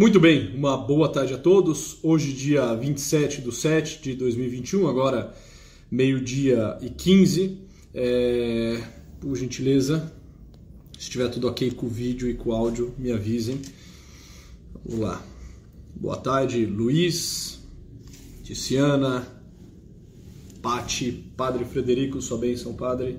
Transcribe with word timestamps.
Muito 0.00 0.18
bem, 0.18 0.56
uma 0.56 0.78
boa 0.78 1.10
tarde 1.12 1.34
a 1.34 1.36
todos. 1.36 1.98
Hoje, 2.02 2.32
dia 2.32 2.74
27 2.74 3.42
de 3.42 3.54
7 3.54 4.00
de 4.02 4.14
2021, 4.14 4.88
agora 4.88 5.34
meio-dia 5.90 6.78
e 6.80 6.88
15. 6.88 7.58
É... 7.92 8.82
Por 9.20 9.36
gentileza, 9.36 10.10
se 10.94 11.00
estiver 11.00 11.28
tudo 11.28 11.48
ok 11.48 11.72
com 11.72 11.84
o 11.84 11.90
vídeo 11.90 12.30
e 12.30 12.32
com 12.32 12.48
o 12.48 12.52
áudio, 12.54 12.94
me 12.96 13.12
avisem. 13.12 13.60
Vamos 14.86 15.00
lá. 15.00 15.22
Boa 15.94 16.16
tarde, 16.16 16.64
Luiz, 16.64 17.60
Tiziana, 18.42 19.28
Pati, 20.62 21.12
Padre 21.36 21.66
Frederico, 21.66 22.22
sua 22.22 22.38
bênção, 22.38 22.72
Padre. 22.72 23.18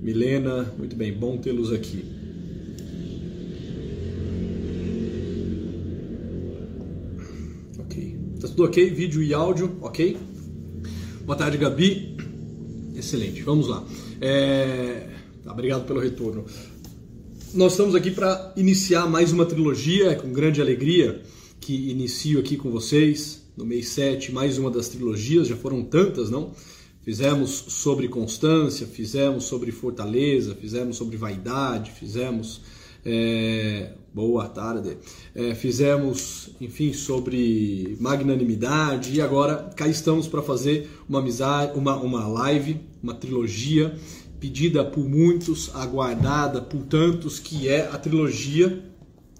Milena, 0.00 0.64
muito 0.76 0.96
bem, 0.96 1.12
bom 1.12 1.36
tê-los 1.36 1.72
aqui. 1.72 2.22
Tá 8.41 8.41
tudo 8.52 8.64
ok? 8.64 8.90
Vídeo 8.90 9.22
e 9.22 9.32
áudio, 9.32 9.78
ok? 9.80 10.14
Boa 11.24 11.36
tarde, 11.36 11.56
Gabi. 11.56 12.16
Excelente, 12.94 13.40
vamos 13.42 13.66
lá. 13.66 13.82
É... 14.20 15.08
Tá, 15.42 15.52
obrigado 15.52 15.86
pelo 15.86 15.98
retorno. 15.98 16.44
Nós 17.54 17.72
estamos 17.72 17.94
aqui 17.94 18.10
para 18.10 18.52
iniciar 18.54 19.06
mais 19.06 19.32
uma 19.32 19.46
trilogia, 19.46 20.10
é 20.10 20.14
com 20.14 20.30
grande 20.30 20.60
alegria 20.60 21.22
que 21.60 21.90
inicio 21.90 22.38
aqui 22.38 22.58
com 22.58 22.70
vocês 22.70 23.42
no 23.56 23.64
mês 23.64 23.88
7, 23.88 24.32
mais 24.32 24.58
uma 24.58 24.70
das 24.70 24.88
trilogias, 24.88 25.48
já 25.48 25.56
foram 25.56 25.82
tantas, 25.82 26.28
não? 26.28 26.52
Fizemos 27.02 27.50
sobre 27.50 28.06
constância, 28.06 28.86
fizemos 28.86 29.44
sobre 29.44 29.72
fortaleza, 29.72 30.54
fizemos 30.54 30.96
sobre 30.96 31.16
vaidade, 31.16 31.90
fizemos 31.92 32.60
é, 33.04 33.92
boa 34.14 34.48
tarde. 34.48 34.98
É, 35.34 35.54
fizemos, 35.54 36.50
enfim, 36.60 36.92
sobre 36.92 37.96
magnanimidade 37.98 39.14
e 39.14 39.20
agora 39.20 39.70
cá 39.74 39.88
estamos 39.88 40.28
para 40.28 40.42
fazer 40.42 40.90
uma 41.08 41.20
amizade, 41.20 41.78
uma, 41.78 41.96
uma 41.96 42.26
live, 42.26 42.80
uma 43.02 43.14
trilogia 43.14 43.94
pedida 44.38 44.84
por 44.84 45.08
muitos, 45.08 45.74
aguardada 45.74 46.60
por 46.60 46.82
tantos, 46.82 47.38
que 47.38 47.68
é 47.68 47.88
a 47.88 47.96
trilogia 47.96 48.82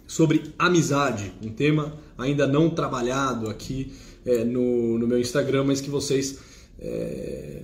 sobre 0.07 0.53
amizade, 0.59 1.33
um 1.43 1.51
tema 1.51 1.99
ainda 2.17 2.47
não 2.47 2.71
trabalhado 2.71 3.49
aqui 3.49 3.93
é, 4.25 4.45
no, 4.45 4.99
no 4.99 5.07
meu 5.07 5.19
Instagram, 5.19 5.65
mas 5.65 5.81
que 5.81 5.91
vocês 5.91 6.39
é, 6.79 7.63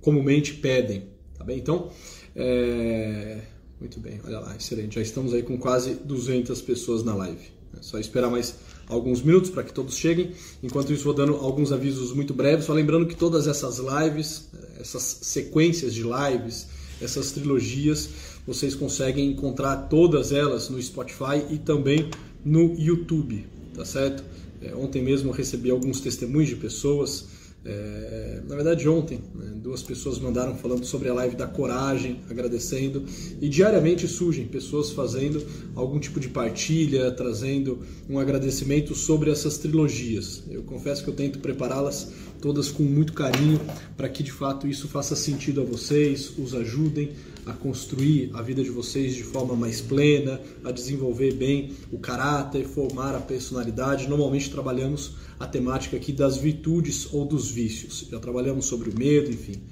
comumente 0.00 0.54
pedem, 0.54 1.04
tá 1.38 1.44
bem? 1.44 1.58
Então, 1.58 1.90
é, 2.34 3.42
muito 3.82 3.98
bem, 3.98 4.20
olha 4.24 4.38
lá, 4.38 4.54
excelente. 4.54 4.94
Já 4.94 5.02
estamos 5.02 5.34
aí 5.34 5.42
com 5.42 5.58
quase 5.58 5.94
200 5.94 6.62
pessoas 6.62 7.02
na 7.02 7.14
live. 7.16 7.42
É 7.76 7.82
só 7.82 7.98
esperar 7.98 8.30
mais 8.30 8.54
alguns 8.86 9.20
minutos 9.22 9.50
para 9.50 9.64
que 9.64 9.72
todos 9.72 9.96
cheguem. 9.96 10.30
Enquanto 10.62 10.92
isso, 10.92 11.02
vou 11.02 11.12
dando 11.12 11.34
alguns 11.34 11.72
avisos 11.72 12.12
muito 12.12 12.32
breves. 12.32 12.66
Só 12.66 12.72
lembrando 12.72 13.06
que 13.06 13.16
todas 13.16 13.48
essas 13.48 13.78
lives, 13.78 14.48
essas 14.78 15.02
sequências 15.22 15.92
de 15.92 16.04
lives, 16.04 16.68
essas 17.00 17.32
trilogias, 17.32 18.08
vocês 18.46 18.76
conseguem 18.76 19.32
encontrar 19.32 19.88
todas 19.88 20.30
elas 20.30 20.68
no 20.68 20.80
Spotify 20.80 21.44
e 21.50 21.58
também 21.58 22.08
no 22.44 22.74
YouTube, 22.78 23.44
tá 23.74 23.84
certo? 23.84 24.22
É, 24.60 24.76
ontem 24.76 25.02
mesmo 25.02 25.32
recebi 25.32 25.70
alguns 25.70 26.00
testemunhos 26.00 26.48
de 26.48 26.56
pessoas 26.56 27.26
é, 27.64 28.42
na 28.48 28.56
verdade, 28.56 28.88
ontem, 28.88 29.20
né, 29.34 29.52
duas 29.56 29.82
pessoas 29.82 30.18
mandaram 30.18 30.56
falando 30.56 30.84
sobre 30.84 31.08
a 31.08 31.14
live 31.14 31.36
da 31.36 31.46
coragem, 31.46 32.20
agradecendo, 32.28 33.04
e 33.40 33.48
diariamente 33.48 34.08
surgem 34.08 34.46
pessoas 34.46 34.90
fazendo 34.90 35.44
algum 35.74 36.00
tipo 36.00 36.18
de 36.18 36.28
partilha, 36.28 37.10
trazendo 37.12 37.78
um 38.08 38.18
agradecimento 38.18 38.94
sobre 38.94 39.30
essas 39.30 39.58
trilogias. 39.58 40.42
Eu 40.50 40.64
confesso 40.64 41.04
que 41.04 41.10
eu 41.10 41.14
tento 41.14 41.38
prepará-las 41.38 42.10
todas 42.42 42.70
com 42.70 42.82
muito 42.82 43.12
carinho 43.12 43.60
para 43.96 44.08
que 44.08 44.22
de 44.22 44.32
fato 44.32 44.66
isso 44.66 44.88
faça 44.88 45.14
sentido 45.14 45.62
a 45.62 45.64
vocês, 45.64 46.32
os 46.36 46.54
ajudem 46.54 47.12
a 47.46 47.52
construir 47.52 48.30
a 48.34 48.42
vida 48.42 48.62
de 48.62 48.70
vocês 48.70 49.14
de 49.14 49.22
forma 49.22 49.54
mais 49.54 49.80
plena, 49.80 50.40
a 50.64 50.72
desenvolver 50.72 51.34
bem 51.34 51.72
o 51.90 51.98
caráter, 51.98 52.66
formar 52.66 53.14
a 53.14 53.20
personalidade. 53.20 54.08
Normalmente 54.08 54.50
trabalhamos 54.50 55.12
a 55.38 55.46
temática 55.46 55.96
aqui 55.96 56.12
das 56.12 56.36
virtudes 56.36 57.08
ou 57.12 57.24
dos 57.24 57.50
vícios. 57.50 58.08
Já 58.10 58.18
trabalhamos 58.18 58.66
sobre 58.66 58.90
o 58.90 58.98
medo, 58.98 59.30
enfim. 59.30 59.62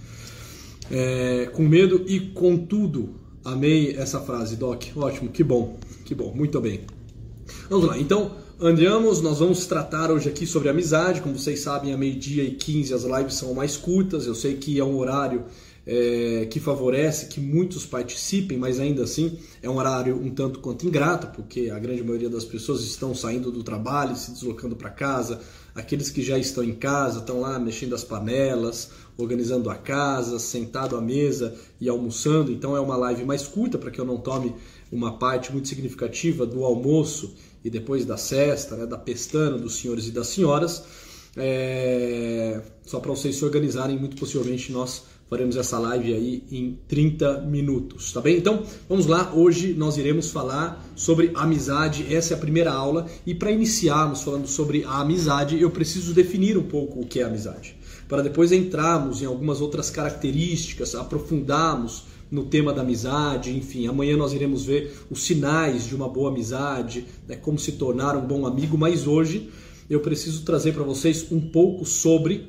É, 0.91 1.47
com 1.53 1.63
medo 1.63 2.05
e 2.07 2.21
contudo, 2.21 3.11
amei 3.45 3.97
essa 3.97 4.21
frase, 4.21 4.57
Doc. 4.57 4.85
Ótimo, 4.97 5.31
que 5.31 5.43
bom, 5.43 5.77
que 6.05 6.15
bom, 6.15 6.33
muito 6.35 6.61
bem. 6.61 6.81
Vamos 7.69 7.87
lá, 7.87 7.99
então, 7.99 8.33
andamos, 8.61 9.23
nós 9.23 9.39
vamos 9.39 9.65
tratar 9.67 10.11
hoje 10.11 10.29
aqui 10.29 10.47
sobre 10.47 10.69
amizade. 10.69 11.23
Como 11.23 11.39
vocês 11.39 11.61
sabem, 11.61 11.95
a 11.95 11.97
meio-dia 11.97 12.45
e 12.45 12.51
15 12.51 12.93
as 12.93 13.05
lives 13.05 13.35
são 13.35 13.55
mais 13.55 13.77
curtas. 13.77 14.27
Eu 14.27 14.35
sei 14.35 14.57
que 14.57 14.79
é 14.79 14.85
um 14.85 14.99
horário 14.99 15.45
é, 15.87 16.47
que 16.51 16.61
favorece 16.61 17.27
que 17.27 17.41
muitos 17.41 17.87
participem, 17.87 18.59
mas 18.59 18.79
ainda 18.79 19.05
assim 19.05 19.39
é 19.63 19.71
um 19.71 19.79
horário 19.79 20.15
um 20.15 20.31
tanto 20.31 20.61
quanto 20.61 20.87
ingrato, 20.87 21.29
porque 21.29 21.71
a 21.71 21.79
grande 21.79 22.05
maioria 22.05 22.29
das 22.29 22.45
pessoas 22.45 22.83
estão 22.85 23.15
saindo 23.15 23.51
do 23.51 23.63
trabalho, 23.63 24.15
se 24.15 24.31
deslocando 24.31 24.77
para 24.77 24.91
casa, 24.91 25.41
aqueles 25.75 26.11
que 26.11 26.23
já 26.23 26.39
estão 26.39 26.63
em 26.63 26.75
casa 26.75 27.21
estão 27.21 27.41
lá 27.41 27.59
mexendo 27.59 27.95
as 27.95 28.05
panelas, 28.05 28.91
organizando 29.17 29.71
a 29.71 29.75
casa, 29.75 30.39
sentado 30.39 30.97
à 30.97 31.01
mesa 31.01 31.55
e 31.81 31.89
almoçando, 31.89 32.53
então 32.53 32.77
é 32.77 32.81
uma 32.81 32.97
live 32.97 33.25
mais 33.25 33.47
curta 33.47 33.79
para 33.79 33.91
que 33.91 33.99
eu 33.99 34.05
não 34.05 34.19
tome 34.19 34.55
uma 34.93 35.19
parte 35.19 35.51
muito 35.51 35.69
significativa 35.69 36.45
do 36.45 36.65
almoço 36.65 37.35
e 37.65 37.71
depois 37.71 38.05
da 38.05 38.17
cesta, 38.17 38.77
né, 38.77 38.87
da 38.87 38.99
pestana 38.99 39.59
dos 39.59 39.77
senhores 39.77 40.07
e 40.09 40.11
das 40.11 40.29
senhoras. 40.29 40.83
É... 41.37 42.61
Só 42.85 42.99
para 43.01 43.11
vocês 43.11 43.37
se 43.37 43.45
organizarem, 43.45 43.99
muito 43.99 44.17
possivelmente 44.17 44.73
nós 44.73 45.05
faremos 45.31 45.57
essa 45.57 45.79
live 45.79 46.13
aí 46.13 46.43
em 46.51 46.77
30 46.89 47.43
minutos, 47.43 48.13
tá 48.13 48.21
bem? 48.21 48.37
Então, 48.37 48.65
vamos 48.89 49.07
lá, 49.07 49.33
hoje 49.33 49.75
nós 49.75 49.97
iremos 49.97 50.29
falar 50.33 50.85
sobre 50.97 51.31
amizade, 51.37 52.13
essa 52.13 52.35
é 52.35 52.37
a 52.37 52.41
primeira 52.41 52.73
aula, 52.73 53.07
e 53.25 53.33
para 53.33 53.53
iniciarmos 53.53 54.23
falando 54.23 54.49
sobre 54.49 54.83
a 54.83 55.01
amizade, 55.01 55.61
eu 55.61 55.71
preciso 55.71 56.13
definir 56.13 56.59
um 56.59 56.65
pouco 56.65 57.01
o 57.01 57.07
que 57.07 57.21
é 57.21 57.23
amizade, 57.23 57.77
para 58.09 58.23
depois 58.23 58.51
entrarmos 58.51 59.23
em 59.23 59.27
algumas 59.27 59.61
outras 59.61 59.89
características, 59.89 60.97
aprofundarmos 60.97 62.07
no 62.31 62.45
tema 62.45 62.73
da 62.73 62.83
amizade, 62.83 63.57
enfim, 63.57 63.87
amanhã 63.87 64.17
nós 64.17 64.33
iremos 64.33 64.65
ver 64.65 64.93
os 65.11 65.25
sinais 65.25 65.87
de 65.87 65.95
uma 65.95 66.09
boa 66.09 66.31
amizade, 66.31 67.07
né, 67.27 67.37
como 67.37 67.59
se 67.59 67.73
tornar 67.73 68.17
um 68.17 68.27
bom 68.27 68.47
amigo, 68.47 68.79
mas 68.79 69.07
hoje 69.07 69.51
eu 69.89 70.01
preciso 70.01 70.45
trazer 70.45 70.73
para 70.73 70.85
vocês 70.85 71.27
um 71.33 71.41
pouco 71.41 71.85
sobre 71.85 72.49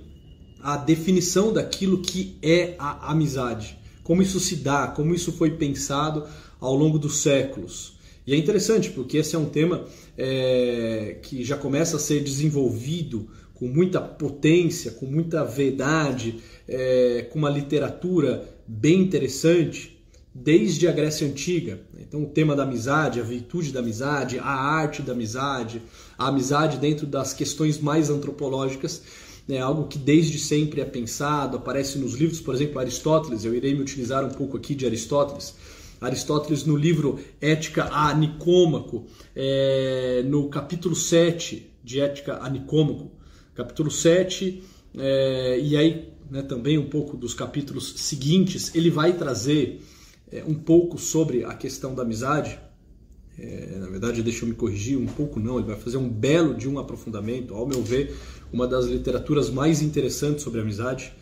a 0.62 0.78
definição 0.78 1.52
daquilo 1.52 2.02
que 2.02 2.38
é 2.42 2.75
a 2.78 3.12
amizade, 3.12 3.78
como 4.03 4.22
isso 4.22 4.40
se 4.40 4.58
dá, 4.58 4.88
como 4.88 5.16
isso 5.16 5.31
foi 5.31 5.52
pensado 5.52 6.25
ao 6.59 6.75
longo 6.75 7.00
dos 7.00 7.18
séculos. 7.18 8.00
E 8.28 8.34
é 8.34 8.38
interessante 8.38 8.92
porque 8.92 9.18
esse 9.18 9.36
é 9.36 9.40
um 9.40 9.50
tema 9.50 9.86
é, 10.16 11.18
que 11.24 11.44
já 11.44 11.58
começa 11.58 11.98
a 11.98 12.00
ser 12.00 12.24
desenvolvido 12.24 13.28
com 13.56 13.68
muita 13.68 14.00
potência, 14.00 14.92
com 14.92 15.06
muita 15.06 15.44
verdade, 15.44 16.40
é, 16.68 17.28
com 17.31 17.40
uma 17.40 17.50
literatura 17.50 18.48
bem 18.68 19.02
interessante 19.02 20.02
desde 20.34 20.88
a 20.88 20.92
Grécia 20.92 21.28
Antiga. 21.28 21.82
Então, 22.00 22.24
o 22.24 22.30
tema 22.30 22.56
da 22.56 22.64
amizade, 22.64 23.20
a 23.20 23.24
virtude 23.24 23.72
da 23.72 23.80
amizade, 23.80 24.40
a 24.40 24.46
arte 24.46 25.02
da 25.02 25.14
amizade, 25.14 25.82
a 26.18 26.28
amizade 26.28 26.78
dentro 26.78 27.06
das 27.06 27.34
questões 27.34 27.80
mais 27.80 28.10
antropológicas 28.10 29.02
né, 29.48 29.60
algo 29.60 29.88
que 29.88 29.98
desde 29.98 30.40
sempre 30.40 30.82
é 30.82 30.86
pensado, 30.86 31.58
aparece 31.58 31.98
nos 31.98 32.14
livros, 32.14 32.40
por 32.40 32.56
exemplo, 32.56 32.80
Aristóteles, 32.80 33.44
eu 33.44 33.54
irei 33.54 33.74
me 33.74 33.82
utilizar 33.82 34.24
um 34.24 34.30
pouco 34.30 34.58
aqui 34.58 34.76
de 34.76 34.86
Aristóteles. 34.86 35.56
Aristóteles, 36.00 36.66
no 36.66 36.76
livro 36.76 37.20
Ética 37.40 37.90
a 37.92 38.14
Nicômaco, 38.14 39.06
é, 39.36 40.24
no 40.25 40.50
capítulo 40.50 40.96
7 40.96 41.69
de 41.84 42.00
Ética 42.00 42.40
a 42.42 42.50
Nicômaco, 42.50 43.12
capítulo 43.54 43.92
7, 43.92 44.64
é, 44.98 45.60
e 45.60 45.78
aí 45.78 46.10
né, 46.30 46.42
também 46.42 46.78
um 46.78 46.90
pouco 46.90 47.18
dos 47.18 47.34
capítulos 47.34 47.94
seguintes, 47.98 48.74
ele 48.74 48.90
vai 48.90 49.14
trazer 49.14 49.82
é, 50.32 50.44
um 50.46 50.54
pouco 50.54 50.98
sobre 50.98 51.44
a 51.44 51.54
questão 51.54 51.94
da 51.94 52.04
amizade. 52.04 52.58
É, 53.38 53.78
na 53.80 53.88
verdade, 53.88 54.24
deixa 54.24 54.46
eu 54.46 54.50
me 54.50 54.56
corrigir 54.56 54.98
um 54.98 55.06
pouco, 55.06 55.40
não, 55.40 55.58
ele 55.58 55.68
vai 55.68 55.76
fazer 55.76 55.98
um 55.98 56.08
belo 56.08 56.54
de 56.54 56.70
um 56.70 56.80
aprofundamento, 56.80 57.54
ao 57.54 57.68
meu 57.68 57.82
ver, 57.82 58.16
uma 58.52 58.68
das 58.68 58.86
literaturas 58.86 59.50
mais 59.50 59.82
interessantes 59.82 60.44
sobre 60.44 60.62
amizade. 60.62 61.14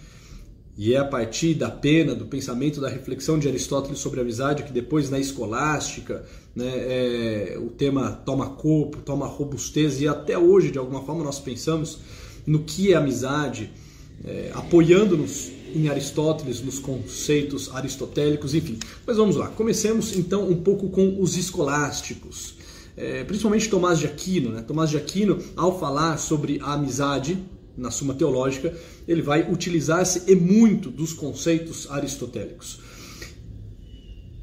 E 0.77 0.93
é 0.93 0.97
a 0.97 1.05
partir 1.05 1.55
da 1.55 1.69
pena, 1.69 2.15
do 2.15 2.25
pensamento, 2.25 2.79
da 2.79 2.87
reflexão 2.87 3.37
de 3.37 3.47
Aristóteles 3.47 3.99
sobre 3.99 4.19
a 4.19 4.23
amizade 4.23 4.63
que 4.63 4.71
depois 4.71 5.09
na 5.09 5.19
escolástica 5.19 6.23
né, 6.55 6.71
é, 6.73 7.57
o 7.59 7.69
tema 7.69 8.11
toma 8.11 8.51
corpo, 8.51 8.99
toma 9.01 9.25
robustez 9.25 9.99
e 9.99 10.07
até 10.07 10.37
hoje, 10.37 10.71
de 10.71 10.77
alguma 10.77 11.01
forma, 11.01 11.23
nós 11.23 11.39
pensamos 11.39 11.99
no 12.49 12.63
que 12.63 12.91
é 12.91 12.95
amizade, 12.95 13.69
é, 14.25 14.49
apoiando-nos 14.55 15.51
em 15.75 15.87
Aristóteles, 15.87 16.61
nos 16.61 16.79
conceitos 16.79 17.69
aristotélicos, 17.75 18.55
enfim. 18.55 18.79
Mas 19.05 19.17
vamos 19.17 19.35
lá, 19.35 19.49
comecemos 19.49 20.17
então 20.17 20.49
um 20.49 20.55
pouco 20.55 20.89
com 20.89 21.21
os 21.21 21.37
escolásticos. 21.37 22.55
é, 22.97 23.23
principalmente 23.23 23.69
Tomás 23.69 23.99
de 23.99 24.07
Aquino. 24.07 24.49
Né? 24.49 24.61
Tomás 24.61 24.89
de 24.89 24.97
Aquino, 24.97 25.37
ao 25.55 25.79
falar 25.79 26.17
sobre 26.17 26.59
a 26.61 26.73
amizade 26.73 27.37
na 27.77 27.91
Suma 27.91 28.15
Teológica, 28.15 28.75
ele 29.07 29.21
vai 29.21 29.49
utilizar-se 29.49 30.23
e 30.29 30.35
muito 30.35 30.89
dos 30.89 31.13
conceitos 31.13 31.87
aristotélicos. 31.89 32.79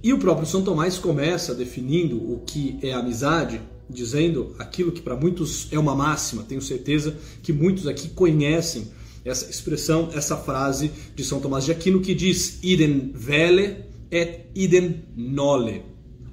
E 0.02 0.12
o 0.12 0.18
próprio 0.18 0.46
São 0.46 0.62
Tomás 0.62 0.96
começa 0.96 1.54
definindo 1.54 2.16
o 2.16 2.40
que 2.46 2.78
é 2.80 2.92
amizade, 2.94 3.60
dizendo 3.88 4.54
aquilo 4.58 4.92
que 4.92 5.00
para 5.00 5.16
muitos 5.16 5.68
é 5.70 5.78
uma 5.78 5.94
máxima. 5.94 6.42
Tenho 6.42 6.62
certeza 6.62 7.16
que 7.42 7.52
muitos 7.52 7.86
aqui 7.86 8.08
conhecem 8.08 8.88
essa 9.24 9.50
expressão, 9.50 10.10
essa 10.14 10.36
frase 10.36 10.90
de 11.14 11.24
São 11.24 11.40
Tomás 11.40 11.64
de 11.64 11.72
Aquino 11.72 12.00
que 12.00 12.14
diz 12.14 12.58
idem 12.62 13.10
vele 13.14 13.84
et 14.10 14.46
idem 14.54 15.02
nole. 15.16 15.82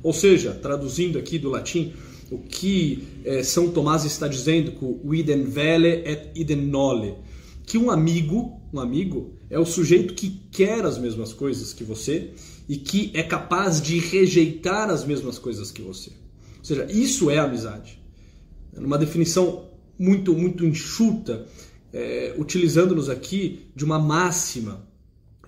Ou 0.01 0.13
seja, 0.13 0.53
traduzindo 0.53 1.17
aqui 1.17 1.39
do 1.39 1.49
latim, 1.49 1.93
o 2.29 2.37
que 2.37 3.03
é, 3.25 3.43
São 3.43 3.69
Tomás 3.69 4.05
está 4.05 4.27
dizendo 4.27 4.73
com 4.73 4.99
o 5.03 5.15
idem 5.15 5.43
vele 5.43 6.03
et 6.05 6.31
idem 6.35 6.57
nole, 6.57 7.15
que 7.65 7.77
um 7.77 7.89
amigo, 7.89 8.61
um 8.71 8.79
amigo 8.79 9.33
é 9.49 9.57
o 9.57 9.65
sujeito 9.65 10.13
que 10.13 10.41
quer 10.51 10.85
as 10.85 10.97
mesmas 10.97 11.33
coisas 11.33 11.73
que 11.73 11.83
você 11.83 12.31
e 12.67 12.77
que 12.77 13.11
é 13.13 13.23
capaz 13.23 13.81
de 13.81 13.97
rejeitar 13.99 14.89
as 14.89 15.05
mesmas 15.05 15.39
coisas 15.39 15.71
que 15.71 15.81
você. 15.81 16.11
Ou 16.63 16.65
seja, 16.65 16.87
isso 16.89 17.29
é 17.29 17.39
amizade. 17.39 18.01
Numa 18.73 18.97
definição 18.97 19.67
muito 19.99 20.33
muito 20.33 20.65
enxuta, 20.65 21.45
é, 21.91 22.33
utilizando-nos 22.37 23.09
aqui 23.09 23.67
de 23.75 23.83
uma 23.83 23.99
máxima 23.99 24.87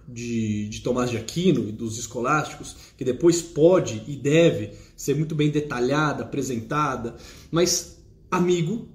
de, 0.05 0.67
de 0.67 0.81
Tomás 0.81 1.09
de 1.09 1.15
Aquino 1.15 1.69
e 1.69 1.71
dos 1.71 1.97
escolásticos, 1.97 2.75
que 2.97 3.05
depois 3.05 3.41
pode 3.41 4.03
e 4.07 4.17
deve 4.17 4.71
ser 4.95 5.15
muito 5.15 5.33
bem 5.33 5.49
detalhada, 5.49 6.23
apresentada, 6.23 7.15
mas 7.49 7.97
amigo, 8.29 8.89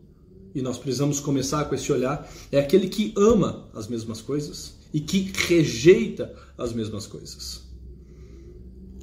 e 0.54 0.60
nós 0.60 0.78
precisamos 0.78 1.20
começar 1.20 1.64
com 1.64 1.74
esse 1.74 1.90
olhar, 1.90 2.30
é 2.52 2.58
aquele 2.58 2.88
que 2.88 3.14
ama 3.16 3.70
as 3.74 3.88
mesmas 3.88 4.20
coisas 4.20 4.74
e 4.92 5.00
que 5.00 5.32
rejeita 5.48 6.34
as 6.58 6.74
mesmas 6.74 7.06
coisas. 7.06 7.62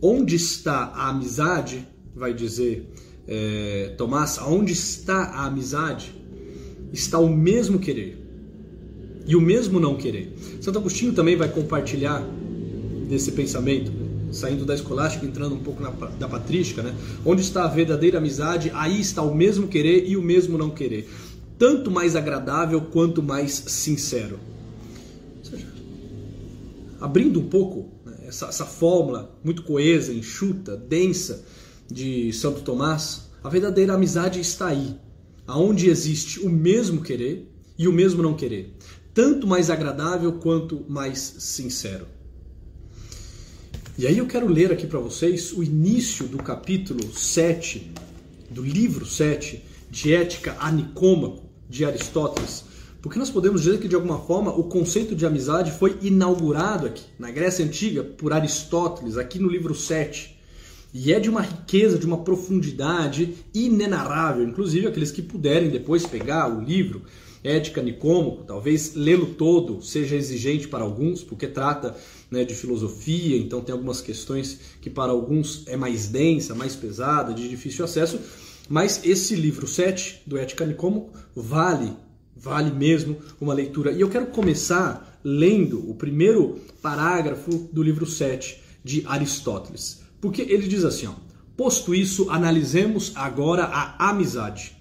Onde 0.02 0.36
está 0.36 0.92
a 0.94 1.10
amizade? 1.10 1.88
Vai 2.16 2.34
dizer 2.34 2.88
é, 3.28 3.94
Tomás, 3.98 4.40
onde 4.40 4.72
está 4.72 5.24
a 5.24 5.46
amizade? 5.46 6.16
Está 6.94 7.20
o 7.20 7.30
mesmo 7.30 7.78
querer 7.78 8.24
e 9.26 9.36
o 9.36 9.42
mesmo 9.42 9.80
não 9.80 9.98
querer. 9.98 10.34
Santo 10.62 10.80
Agostinho 10.80 11.12
também 11.12 11.36
vai 11.36 11.50
compartilhar 11.50 12.26
desse 13.10 13.34
pensamento, 13.34 13.92
saindo 14.32 14.66
da 14.66 14.74
escolástica, 14.74 15.26
entrando 15.26 15.56
um 15.56 15.60
pouco 15.60 15.84
na, 15.84 15.90
da 15.90 16.28
patrística, 16.28 16.82
né? 16.82 16.96
Onde 17.26 17.42
está 17.42 17.66
a 17.66 17.68
verdadeira 17.68 18.20
amizade, 18.20 18.72
aí 18.74 19.00
está 19.00 19.22
o 19.22 19.36
mesmo 19.36 19.68
querer 19.68 20.08
e 20.08 20.16
o 20.16 20.22
mesmo 20.22 20.58
não 20.58 20.70
querer. 20.70 21.10
Tanto 21.60 21.92
mais 21.92 22.16
agradável 22.16 22.80
quanto 22.80 23.22
mais 23.22 23.52
sincero. 23.52 24.40
Ou 25.40 25.46
seja, 25.46 25.68
abrindo 27.02 27.40
um 27.40 27.48
pouco 27.48 27.90
né, 28.06 28.14
essa, 28.28 28.46
essa 28.46 28.66
fórmula 28.66 29.36
muito 29.44 29.64
coesa, 29.64 30.14
enxuta, 30.14 30.78
densa 30.78 31.44
de 31.90 32.32
Santo 32.34 32.62
Tomás, 32.62 33.30
a 33.44 33.50
verdadeira 33.50 33.94
amizade 33.94 34.40
está 34.40 34.68
aí, 34.68 34.96
aonde 35.46 35.90
existe 35.90 36.40
o 36.40 36.50
mesmo 36.50 37.02
querer 37.02 37.50
e 37.78 37.88
o 37.88 37.94
mesmo 37.94 38.22
não 38.22 38.34
querer 38.34 38.78
tanto 39.18 39.48
mais 39.48 39.72
agradável 39.72 40.34
quanto 40.34 40.86
mais 40.88 41.18
sincero. 41.40 42.06
E 43.98 44.06
aí 44.06 44.20
eu 44.20 44.28
quero 44.28 44.48
ler 44.48 44.72
aqui 44.72 44.86
para 44.86 45.00
vocês 45.00 45.52
o 45.54 45.64
início 45.64 46.28
do 46.28 46.38
capítulo 46.38 47.12
7, 47.12 47.94
do 48.52 48.62
livro 48.62 49.08
7 49.08 49.60
de 49.90 50.14
Ética 50.14 50.56
a 50.60 50.72
Nicômaco, 50.72 51.50
de 51.68 51.84
Aristóteles, 51.84 52.66
porque 53.02 53.18
nós 53.18 53.32
podemos 53.32 53.64
dizer 53.64 53.80
que 53.80 53.88
de 53.88 53.96
alguma 53.96 54.20
forma 54.20 54.52
o 54.52 54.66
conceito 54.66 55.16
de 55.16 55.26
amizade 55.26 55.72
foi 55.72 55.98
inaugurado 56.04 56.86
aqui, 56.86 57.06
na 57.18 57.32
Grécia 57.32 57.66
Antiga, 57.66 58.04
por 58.04 58.32
Aristóteles, 58.32 59.18
aqui 59.18 59.40
no 59.40 59.50
livro 59.50 59.74
7. 59.74 60.37
E 60.94 61.14
é 61.14 61.20
de 61.20 61.30
uma 61.30 61.42
riqueza, 61.42 61.98
de 61.98 62.06
uma 62.06 62.20
profundidade 62.20 63.36
inenarrável. 63.54 64.44
Inclusive, 64.44 64.88
aqueles 64.88 65.12
que 65.12 65.22
puderem 65.22 65.70
depois 65.70 66.06
pegar 66.06 66.48
o 66.48 66.62
livro, 66.62 67.04
Ética 67.44 67.82
Nicômaco, 67.82 68.44
talvez 68.44 68.94
lê-lo 68.96 69.28
todo 69.28 69.82
seja 69.82 70.16
exigente 70.16 70.68
para 70.68 70.84
alguns, 70.84 71.24
porque 71.24 71.48
trata 71.48 71.96
né, 72.30 72.44
de 72.44 72.54
filosofia, 72.54 73.38
então 73.38 73.62
tem 73.62 73.74
algumas 73.74 74.02
questões 74.02 74.60
que 74.82 74.90
para 74.90 75.12
alguns 75.12 75.64
é 75.68 75.78
mais 75.78 76.08
densa, 76.08 76.56
mais 76.56 76.76
pesada, 76.76 77.34
de 77.34 77.48
difícil 77.48 77.86
acesso, 77.86 78.20
mas 78.68 79.02
esse 79.06 79.36
livro 79.36 79.68
7 79.68 80.24
do 80.26 80.38
Ética 80.38 80.66
Nicômaco 80.66 81.12
vale, 81.36 81.94
vale 82.36 82.72
mesmo 82.72 83.18
uma 83.40 83.54
leitura. 83.54 83.92
E 83.92 84.02
eu 84.02 84.10
quero 84.10 84.28
começar 84.28 85.20
lendo 85.24 85.90
o 85.90 85.96
primeiro 85.96 86.60
parágrafo 86.82 87.70
do 87.72 87.82
livro 87.82 88.06
7 88.06 88.62
de 88.84 89.04
Aristóteles, 89.06 90.02
porque 90.20 90.42
ele 90.42 90.68
diz 90.68 90.84
assim, 90.84 91.08
ó, 91.08 91.14
posto 91.56 91.94
isso, 91.94 92.30
analisemos 92.30 93.12
agora 93.16 93.64
a 93.66 94.10
amizade 94.10 94.78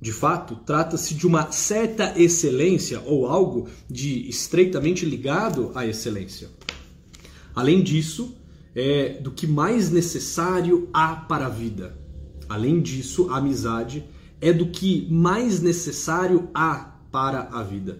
de 0.00 0.12
fato, 0.12 0.56
trata-se 0.56 1.14
de 1.14 1.26
uma 1.26 1.50
certa 1.50 2.14
excelência 2.20 3.00
ou 3.06 3.26
algo 3.26 3.68
de 3.88 4.28
estreitamente 4.28 5.06
ligado 5.06 5.72
à 5.74 5.86
excelência. 5.86 6.48
Além 7.54 7.82
disso, 7.82 8.36
é 8.74 9.14
do 9.14 9.30
que 9.30 9.46
mais 9.46 9.90
necessário 9.90 10.88
há 10.92 11.16
para 11.16 11.46
a 11.46 11.48
vida. 11.48 11.98
Além 12.48 12.80
disso, 12.80 13.30
a 13.30 13.38
amizade 13.38 14.04
é 14.40 14.52
do 14.52 14.66
que 14.66 15.08
mais 15.10 15.60
necessário 15.60 16.50
há 16.52 16.94
para 17.10 17.48
a 17.50 17.62
vida. 17.62 17.98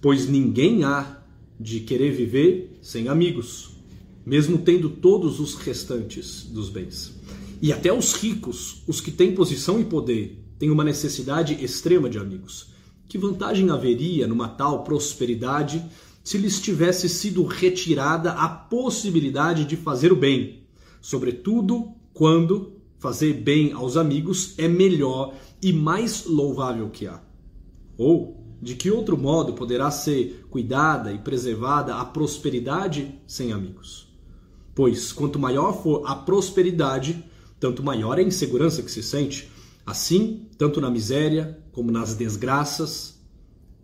Pois 0.00 0.28
ninguém 0.28 0.82
há 0.82 1.22
de 1.58 1.80
querer 1.80 2.10
viver 2.12 2.78
sem 2.82 3.06
amigos, 3.08 3.76
mesmo 4.24 4.58
tendo 4.58 4.90
todos 4.90 5.40
os 5.40 5.54
restantes 5.54 6.44
dos 6.44 6.68
bens. 6.68 7.18
E 7.62 7.72
até 7.72 7.92
os 7.92 8.14
ricos, 8.14 8.82
os 8.86 9.00
que 9.00 9.10
têm 9.10 9.34
posição 9.34 9.80
e 9.80 9.84
poder, 9.84 10.42
tem 10.58 10.70
uma 10.70 10.84
necessidade 10.84 11.62
extrema 11.62 12.08
de 12.08 12.18
amigos. 12.18 12.68
Que 13.08 13.18
vantagem 13.18 13.70
haveria 13.70 14.26
numa 14.26 14.48
tal 14.48 14.84
prosperidade 14.84 15.84
se 16.22 16.38
lhes 16.38 16.60
tivesse 16.60 17.08
sido 17.08 17.44
retirada 17.44 18.32
a 18.32 18.48
possibilidade 18.48 19.64
de 19.64 19.76
fazer 19.76 20.12
o 20.12 20.16
bem, 20.16 20.64
sobretudo 21.00 21.92
quando 22.12 22.74
fazer 22.98 23.32
bem 23.32 23.72
aos 23.72 23.96
amigos 23.96 24.54
é 24.58 24.68
melhor 24.68 25.34
e 25.62 25.72
mais 25.72 26.26
louvável 26.26 26.90
que 26.90 27.06
há? 27.06 27.20
Ou 27.96 28.38
de 28.60 28.74
que 28.74 28.90
outro 28.90 29.16
modo 29.16 29.54
poderá 29.54 29.90
ser 29.90 30.46
cuidada 30.50 31.12
e 31.12 31.18
preservada 31.18 31.94
a 31.94 32.04
prosperidade 32.04 33.18
sem 33.26 33.52
amigos? 33.52 34.09
Pois 34.74 35.12
quanto 35.12 35.38
maior 35.38 35.82
for 35.82 36.02
a 36.06 36.14
prosperidade, 36.14 37.24
tanto 37.58 37.82
maior 37.82 38.18
é 38.18 38.22
a 38.22 38.26
insegurança 38.26 38.82
que 38.82 38.90
se 38.90 39.02
sente, 39.02 39.50
Assim, 39.90 40.46
tanto 40.56 40.80
na 40.80 40.88
miséria 40.88 41.58
como 41.72 41.90
nas 41.90 42.14
desgraças, 42.14 43.18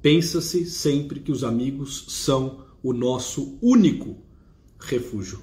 pensa-se 0.00 0.64
sempre 0.66 1.18
que 1.18 1.32
os 1.32 1.42
amigos 1.42 2.04
são 2.08 2.64
o 2.80 2.92
nosso 2.92 3.58
único 3.60 4.16
refúgio. 4.78 5.42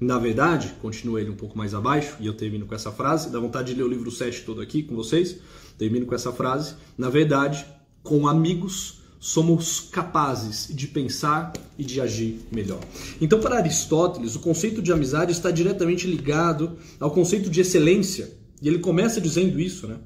Na 0.00 0.18
verdade, 0.18 0.74
continua 0.80 1.20
ele 1.20 1.30
um 1.30 1.36
pouco 1.36 1.58
mais 1.58 1.74
abaixo, 1.74 2.16
e 2.20 2.26
eu 2.26 2.34
termino 2.34 2.64
com 2.64 2.76
essa 2.76 2.92
frase, 2.92 3.30
dá 3.30 3.40
vontade 3.40 3.72
de 3.72 3.80
ler 3.80 3.86
o 3.86 3.90
livro 3.90 4.10
7 4.10 4.42
todo 4.42 4.60
aqui 4.60 4.84
com 4.84 4.94
vocês, 4.94 5.38
termino 5.78 6.06
com 6.06 6.14
essa 6.14 6.32
frase. 6.32 6.76
Na 6.96 7.10
verdade, 7.10 7.66
com 8.04 8.28
amigos 8.28 9.00
somos 9.24 9.80
capazes 9.90 10.68
de 10.70 10.86
pensar 10.86 11.50
e 11.78 11.82
de 11.82 11.98
agir 11.98 12.40
melhor. 12.52 12.80
Então, 13.18 13.40
para 13.40 13.56
Aristóteles, 13.56 14.36
o 14.36 14.40
conceito 14.40 14.82
de 14.82 14.92
amizade 14.92 15.32
está 15.32 15.50
diretamente 15.50 16.06
ligado 16.06 16.76
ao 17.00 17.10
conceito 17.10 17.48
de 17.48 17.62
excelência 17.62 18.30
e 18.60 18.68
ele 18.68 18.80
começa 18.80 19.22
dizendo 19.22 19.58
isso, 19.58 19.88
né? 19.88 19.96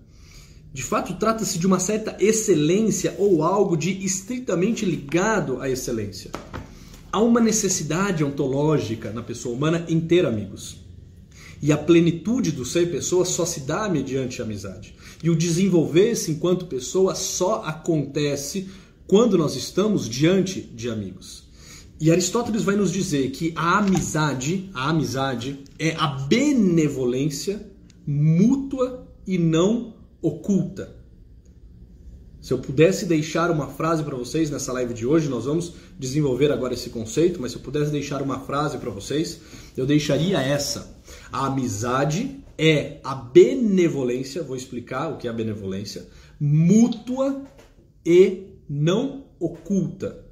De 0.72 0.84
fato, 0.84 1.14
trata-se 1.14 1.58
de 1.58 1.66
uma 1.66 1.80
certa 1.80 2.16
excelência 2.20 3.16
ou 3.18 3.42
algo 3.42 3.76
de 3.76 3.90
estritamente 4.04 4.87
ligado 4.87 5.60
à 5.60 5.68
excelência. 5.68 6.30
Há 7.10 7.20
uma 7.20 7.40
necessidade 7.40 8.22
ontológica 8.22 9.10
na 9.10 9.25
pessoa 9.25 9.52
humana 9.52 9.84
em 9.88 9.98
ter 9.98 10.26
amigos. 10.26 10.76
E 11.60 11.72
a 11.72 11.76
plenitude 11.76 12.52
do 12.52 12.64
ser 12.64 12.88
pessoa 12.88 13.25
só 13.25 13.44
se 13.44 13.62
dá 13.62 13.88
mediante 13.88 14.40
a 14.40 14.44
amizade. 14.44 14.94
E 15.25 15.28
o 15.28 15.34
desenvolver-se 15.34 16.30
enquanto 16.30 16.66
pessoa 16.66 17.16
só 17.16 17.64
acontece 17.64 18.68
quando 19.08 19.38
nós 19.38 19.56
estamos 19.56 20.06
diante 20.06 20.60
de 20.60 20.90
amigos. 20.90 21.48
E 22.00 22.12
Aristóteles 22.12 22.62
vai 22.62 22.76
nos 22.76 22.92
dizer 22.92 23.30
que 23.30 23.52
a 23.56 23.78
amizade, 23.78 24.70
a 24.72 24.90
amizade 24.90 25.64
é 25.78 25.96
a 25.96 26.06
benevolência 26.06 27.66
mútua 28.06 29.08
e 29.26 29.36
não 29.36 29.94
oculta. 30.22 30.96
Se 32.40 32.52
eu 32.52 32.58
pudesse 32.58 33.06
deixar 33.06 33.50
uma 33.50 33.66
frase 33.66 34.02
para 34.02 34.16
vocês 34.16 34.50
nessa 34.50 34.72
live 34.72 34.94
de 34.94 35.04
hoje, 35.04 35.28
nós 35.28 35.46
vamos 35.46 35.74
desenvolver 35.98 36.52
agora 36.52 36.74
esse 36.74 36.90
conceito, 36.90 37.40
mas 37.40 37.52
se 37.52 37.58
eu 37.58 37.62
pudesse 37.62 37.90
deixar 37.90 38.22
uma 38.22 38.40
frase 38.40 38.78
para 38.78 38.90
vocês, 38.90 39.40
eu 39.76 39.84
deixaria 39.84 40.40
essa: 40.40 40.96
a 41.32 41.46
amizade 41.46 42.38
é 42.56 42.98
a 43.02 43.14
benevolência, 43.14 44.42
vou 44.42 44.56
explicar 44.56 45.08
o 45.08 45.16
que 45.16 45.26
é 45.26 45.30
a 45.30 45.34
benevolência, 45.34 46.06
mútua 46.40 47.42
e 48.06 48.47
não 48.68 49.26
oculta. 49.38 50.25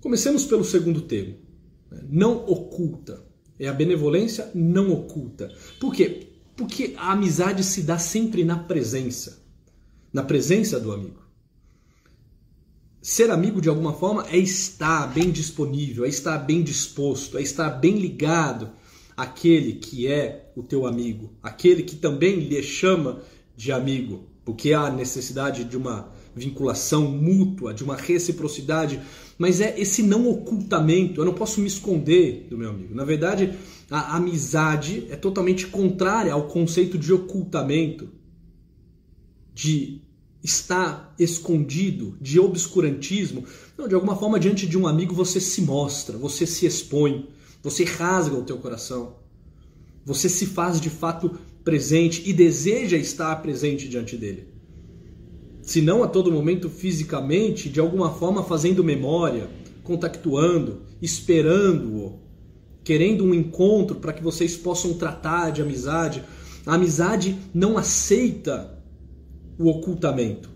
Comecemos 0.00 0.44
pelo 0.44 0.64
segundo 0.64 1.02
termo. 1.02 1.36
Né? 1.90 2.02
Não 2.08 2.36
oculta. 2.46 3.24
É 3.58 3.68
a 3.68 3.72
benevolência 3.72 4.50
não 4.54 4.92
oculta. 4.92 5.50
Por 5.80 5.94
quê? 5.94 6.28
Porque 6.56 6.94
a 6.96 7.12
amizade 7.12 7.64
se 7.64 7.82
dá 7.82 7.98
sempre 7.98 8.44
na 8.44 8.58
presença. 8.58 9.42
Na 10.12 10.22
presença 10.22 10.78
do 10.78 10.92
amigo. 10.92 11.24
Ser 13.00 13.30
amigo 13.30 13.60
de 13.60 13.68
alguma 13.68 13.92
forma 13.92 14.26
é 14.30 14.38
estar 14.38 15.06
bem 15.12 15.30
disponível, 15.30 16.06
é 16.06 16.08
estar 16.08 16.38
bem 16.38 16.62
disposto, 16.62 17.36
é 17.36 17.42
estar 17.42 17.68
bem 17.68 17.98
ligado 17.98 18.70
àquele 19.14 19.74
que 19.74 20.06
é 20.06 20.50
o 20.56 20.62
teu 20.62 20.86
amigo, 20.86 21.34
aquele 21.42 21.82
que 21.82 21.96
também 21.96 22.36
lhe 22.36 22.62
chama 22.62 23.20
de 23.54 23.70
amigo, 23.70 24.30
porque 24.42 24.72
há 24.72 24.90
necessidade 24.90 25.64
de 25.64 25.76
uma 25.76 26.13
vinculação 26.34 27.10
mútua, 27.10 27.72
de 27.72 27.84
uma 27.84 27.96
reciprocidade, 27.96 29.00
mas 29.38 29.60
é 29.60 29.78
esse 29.78 30.02
não 30.02 30.28
ocultamento. 30.28 31.20
Eu 31.20 31.24
não 31.24 31.34
posso 31.34 31.60
me 31.60 31.66
esconder 31.66 32.46
do 32.48 32.58
meu 32.58 32.70
amigo. 32.70 32.94
Na 32.94 33.04
verdade, 33.04 33.54
a 33.90 34.16
amizade 34.16 35.06
é 35.10 35.16
totalmente 35.16 35.66
contrária 35.66 36.32
ao 36.32 36.48
conceito 36.48 36.98
de 36.98 37.12
ocultamento, 37.12 38.08
de 39.52 40.02
estar 40.42 41.14
escondido, 41.18 42.16
de 42.20 42.38
obscurantismo. 42.38 43.44
Não, 43.78 43.88
de 43.88 43.94
alguma 43.94 44.16
forma, 44.16 44.38
diante 44.38 44.66
de 44.66 44.76
um 44.76 44.86
amigo 44.86 45.14
você 45.14 45.40
se 45.40 45.62
mostra, 45.62 46.18
você 46.18 46.46
se 46.46 46.66
expõe, 46.66 47.28
você 47.62 47.84
rasga 47.84 48.36
o 48.36 48.44
teu 48.44 48.58
coração. 48.58 49.16
Você 50.04 50.28
se 50.28 50.44
faz 50.44 50.80
de 50.80 50.90
fato 50.90 51.38
presente 51.64 52.22
e 52.28 52.32
deseja 52.32 52.96
estar 52.96 53.34
presente 53.36 53.88
diante 53.88 54.16
dele. 54.18 54.53
Se 55.64 55.80
não 55.80 56.02
a 56.02 56.08
todo 56.08 56.30
momento 56.30 56.68
fisicamente, 56.68 57.68
de 57.68 57.80
alguma 57.80 58.10
forma 58.10 58.42
fazendo 58.42 58.84
memória, 58.84 59.48
contactuando, 59.82 60.82
esperando-o, 61.00 62.18
querendo 62.84 63.24
um 63.24 63.34
encontro 63.34 63.96
para 63.96 64.12
que 64.12 64.22
vocês 64.22 64.56
possam 64.56 64.94
tratar 64.94 65.50
de 65.50 65.62
amizade. 65.62 66.22
A 66.66 66.74
amizade 66.74 67.36
não 67.52 67.78
aceita 67.78 68.78
o 69.58 69.68
ocultamento, 69.68 70.50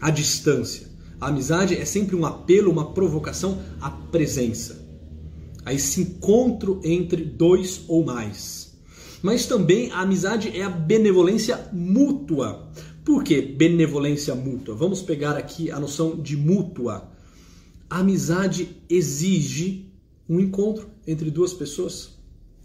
a 0.00 0.10
distância. 0.10 0.86
A 1.20 1.28
amizade 1.28 1.74
é 1.74 1.84
sempre 1.84 2.14
um 2.14 2.24
apelo, 2.24 2.70
uma 2.70 2.92
provocação 2.92 3.58
à 3.80 3.90
presença, 3.90 4.84
a 5.64 5.72
esse 5.72 6.02
encontro 6.02 6.80
entre 6.84 7.24
dois 7.24 7.84
ou 7.88 8.04
mais. 8.04 8.74
Mas 9.22 9.46
também 9.46 9.90
a 9.90 10.00
amizade 10.00 10.54
é 10.54 10.62
a 10.62 10.68
benevolência 10.68 11.68
mútua. 11.72 12.70
Por 13.04 13.22
que 13.22 13.42
benevolência 13.42 14.34
mútua? 14.34 14.74
Vamos 14.74 15.02
pegar 15.02 15.36
aqui 15.36 15.70
a 15.70 15.78
noção 15.78 16.16
de 16.16 16.36
mútua. 16.36 17.10
A 17.90 17.98
amizade 17.98 18.76
exige 18.88 19.92
um 20.28 20.40
encontro 20.40 20.88
entre 21.06 21.30
duas 21.30 21.52
pessoas. 21.52 22.14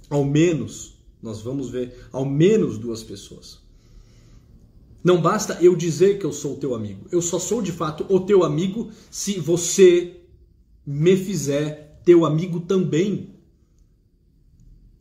Ao 0.10 0.24
menos, 0.24 0.98
nós 1.22 1.42
vamos 1.42 1.70
ver, 1.70 2.08
ao 2.12 2.26
menos 2.26 2.78
duas 2.78 3.04
pessoas. 3.04 3.60
Não 5.04 5.22
basta 5.22 5.58
eu 5.62 5.76
dizer 5.76 6.20
que 6.20 6.26
eu 6.26 6.32
sou 6.32 6.56
teu 6.56 6.74
amigo. 6.74 7.06
Eu 7.12 7.22
só 7.22 7.38
sou 7.38 7.62
de 7.62 7.72
fato 7.72 8.06
o 8.10 8.20
teu 8.20 8.44
amigo 8.44 8.92
se 9.12 9.40
você 9.40 10.22
me 10.86 11.18
fizer 11.18 12.02
teu 12.06 12.26
amigo 12.26 12.62
também. 12.62 13.36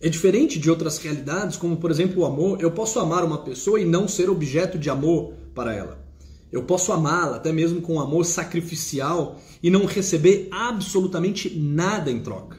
É 0.01 0.09
diferente 0.09 0.59
de 0.59 0.71
outras 0.71 0.99
realidades, 0.99 1.57
como 1.57 1.77
por 1.77 1.91
exemplo 1.91 2.23
o 2.23 2.25
amor. 2.25 2.61
Eu 2.61 2.71
posso 2.71 3.01
amar 3.01 3.25
uma 3.25 3.39
pessoa 3.39 3.81
e 3.81 3.85
não 3.85 4.07
ser 4.07 4.31
objeto 4.31 4.79
de 4.79 4.89
amor 4.89 5.35
para 5.55 5.75
ela. 5.75 6.07
Eu 6.53 6.63
posso 6.63 6.93
amá-la 6.93 7.37
até 7.37 7.53
mesmo 7.53 7.81
com 7.81 8.01
amor 8.01 8.25
sacrificial 8.25 9.41
e 9.63 9.71
não 9.71 9.85
receber 9.85 10.49
absolutamente 10.51 11.59
nada 11.59 12.11
em 12.11 12.21
troca. 12.21 12.59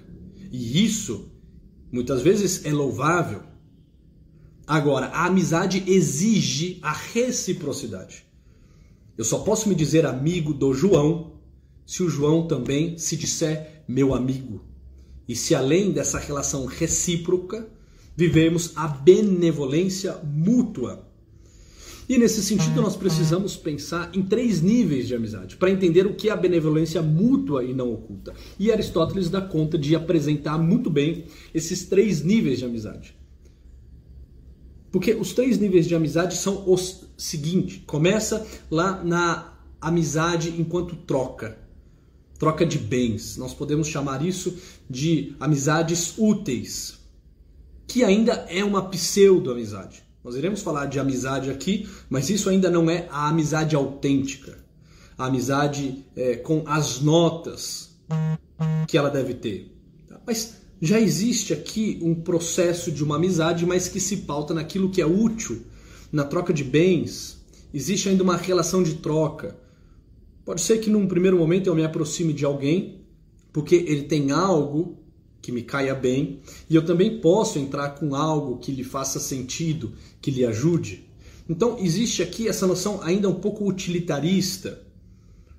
E 0.52 0.84
isso 0.84 1.32
muitas 1.92 2.22
vezes 2.22 2.66
é 2.66 2.74
louvável. 2.74 3.42
Agora, 4.68 5.08
a 5.08 5.26
amizade 5.26 5.84
exige 5.88 6.78
a 6.84 6.92
reciprocidade. 6.92 8.28
Eu 9.18 9.26
só 9.26 9.40
posso 9.40 9.68
me 9.68 9.74
dizer 9.74 10.06
amigo 10.06 10.54
do 10.54 10.74
João 10.74 11.40
se 11.86 12.04
o 12.04 12.10
João 12.10 12.48
também 12.48 12.98
se 12.98 13.18
disser 13.18 13.84
meu 13.88 14.14
amigo. 14.14 14.69
E 15.30 15.36
se 15.36 15.54
além 15.54 15.92
dessa 15.92 16.18
relação 16.18 16.66
recíproca, 16.66 17.70
vivemos 18.18 18.72
a 18.76 18.88
benevolência 18.88 20.18
mútua. 20.24 21.08
E 22.10 22.18
nesse 22.18 22.42
sentido, 22.42 22.82
nós 22.82 22.98
precisamos 22.98 23.56
pensar 23.56 24.10
em 24.16 24.24
três 24.24 24.60
níveis 24.60 25.08
de 25.08 25.14
amizade 25.14 25.56
para 25.56 25.70
entender 25.70 26.08
o 26.08 26.16
que 26.16 26.30
é 26.30 26.32
a 26.32 26.36
benevolência 26.36 27.00
mútua 27.04 27.64
e 27.64 27.76
não 27.76 27.94
oculta. 27.94 28.34
E 28.58 28.72
Aristóteles 28.72 29.30
dá 29.30 29.40
conta 29.40 29.78
de 29.78 29.96
apresentar 29.96 30.58
muito 30.58 30.90
bem 30.90 31.26
esses 31.54 31.86
três 31.86 32.24
níveis 32.24 32.58
de 32.58 32.66
amizade. 32.66 33.16
Porque 34.92 35.14
os 35.14 35.34
três 35.34 35.60
níveis 35.60 35.88
de 35.88 35.94
amizade 35.94 36.38
são 36.38 36.68
os 36.68 37.08
seguintes: 37.16 37.84
começa 37.86 38.48
lá 38.72 39.04
na 39.04 39.54
amizade 39.80 40.56
enquanto 40.60 40.96
troca, 40.96 41.69
troca 42.40 42.66
de 42.66 42.80
bens. 42.80 43.38
Nós 43.38 43.54
podemos 43.54 43.88
chamar 43.88 44.26
isso 44.26 44.58
de 44.90 45.36
amizades 45.40 46.16
úteis, 46.18 46.98
que 47.86 48.04
ainda 48.04 48.34
é 48.50 48.64
uma 48.64 48.90
pseudo-amizade. 48.90 50.04
Nós 50.24 50.36
iremos 50.36 50.62
falar 50.62 50.86
de 50.86 51.00
amizade 51.00 51.52
aqui, 51.52 51.88
mas 52.10 52.30
isso 52.30 52.50
ainda 52.50 52.72
não 52.72 52.90
é 52.90 53.08
a 53.12 53.28
amizade 53.28 53.76
autêntica, 53.76 54.58
a 55.18 55.26
amizade 55.26 56.06
é, 56.16 56.36
com 56.38 56.64
as 56.66 57.00
notas 57.02 57.90
que 58.88 58.98
ela 58.98 59.10
deve 59.10 59.34
ter. 59.34 59.76
Mas 60.26 60.56
já 60.82 61.00
existe 61.00 61.54
aqui 61.54 62.00
um 62.02 62.16
processo 62.16 62.92
de 62.92 63.04
uma 63.04 63.18
amizade, 63.18 63.66
mas 63.66 63.88
que 63.88 64.00
se 64.00 64.18
pauta 64.18 64.54
naquilo 64.54 64.90
que 64.90 65.02
é 65.02 65.06
útil, 65.06 65.64
na 66.12 66.24
troca 66.24 66.54
de 66.54 66.64
bens. 66.64 67.38
Existe 67.74 68.10
ainda 68.10 68.24
uma 68.24 68.38
relação 68.38 68.82
de 68.82 68.96
troca. 68.96 69.58
Pode 70.50 70.62
ser 70.62 70.80
que 70.80 70.90
num 70.90 71.06
primeiro 71.06 71.38
momento 71.38 71.68
eu 71.68 71.76
me 71.76 71.84
aproxime 71.84 72.34
de 72.34 72.44
alguém 72.44 73.06
porque 73.54 73.76
ele 73.76 74.06
tem 74.06 74.32
algo 74.32 74.98
que 75.40 75.52
me 75.52 75.62
caia 75.62 75.94
bem, 75.94 76.40
e 76.68 76.74
eu 76.74 76.84
também 76.84 77.22
posso 77.22 77.60
entrar 77.60 77.92
com 77.92 78.16
algo 78.16 78.58
que 78.58 78.72
lhe 78.72 78.84
faça 78.84 79.20
sentido, 79.20 79.94
que 80.20 80.32
lhe 80.32 80.44
ajude. 80.44 81.08
Então 81.48 81.78
existe 81.80 82.24
aqui 82.24 82.48
essa 82.48 82.66
noção 82.66 83.00
ainda 83.04 83.30
um 83.30 83.36
pouco 83.36 83.64
utilitarista 83.64 84.82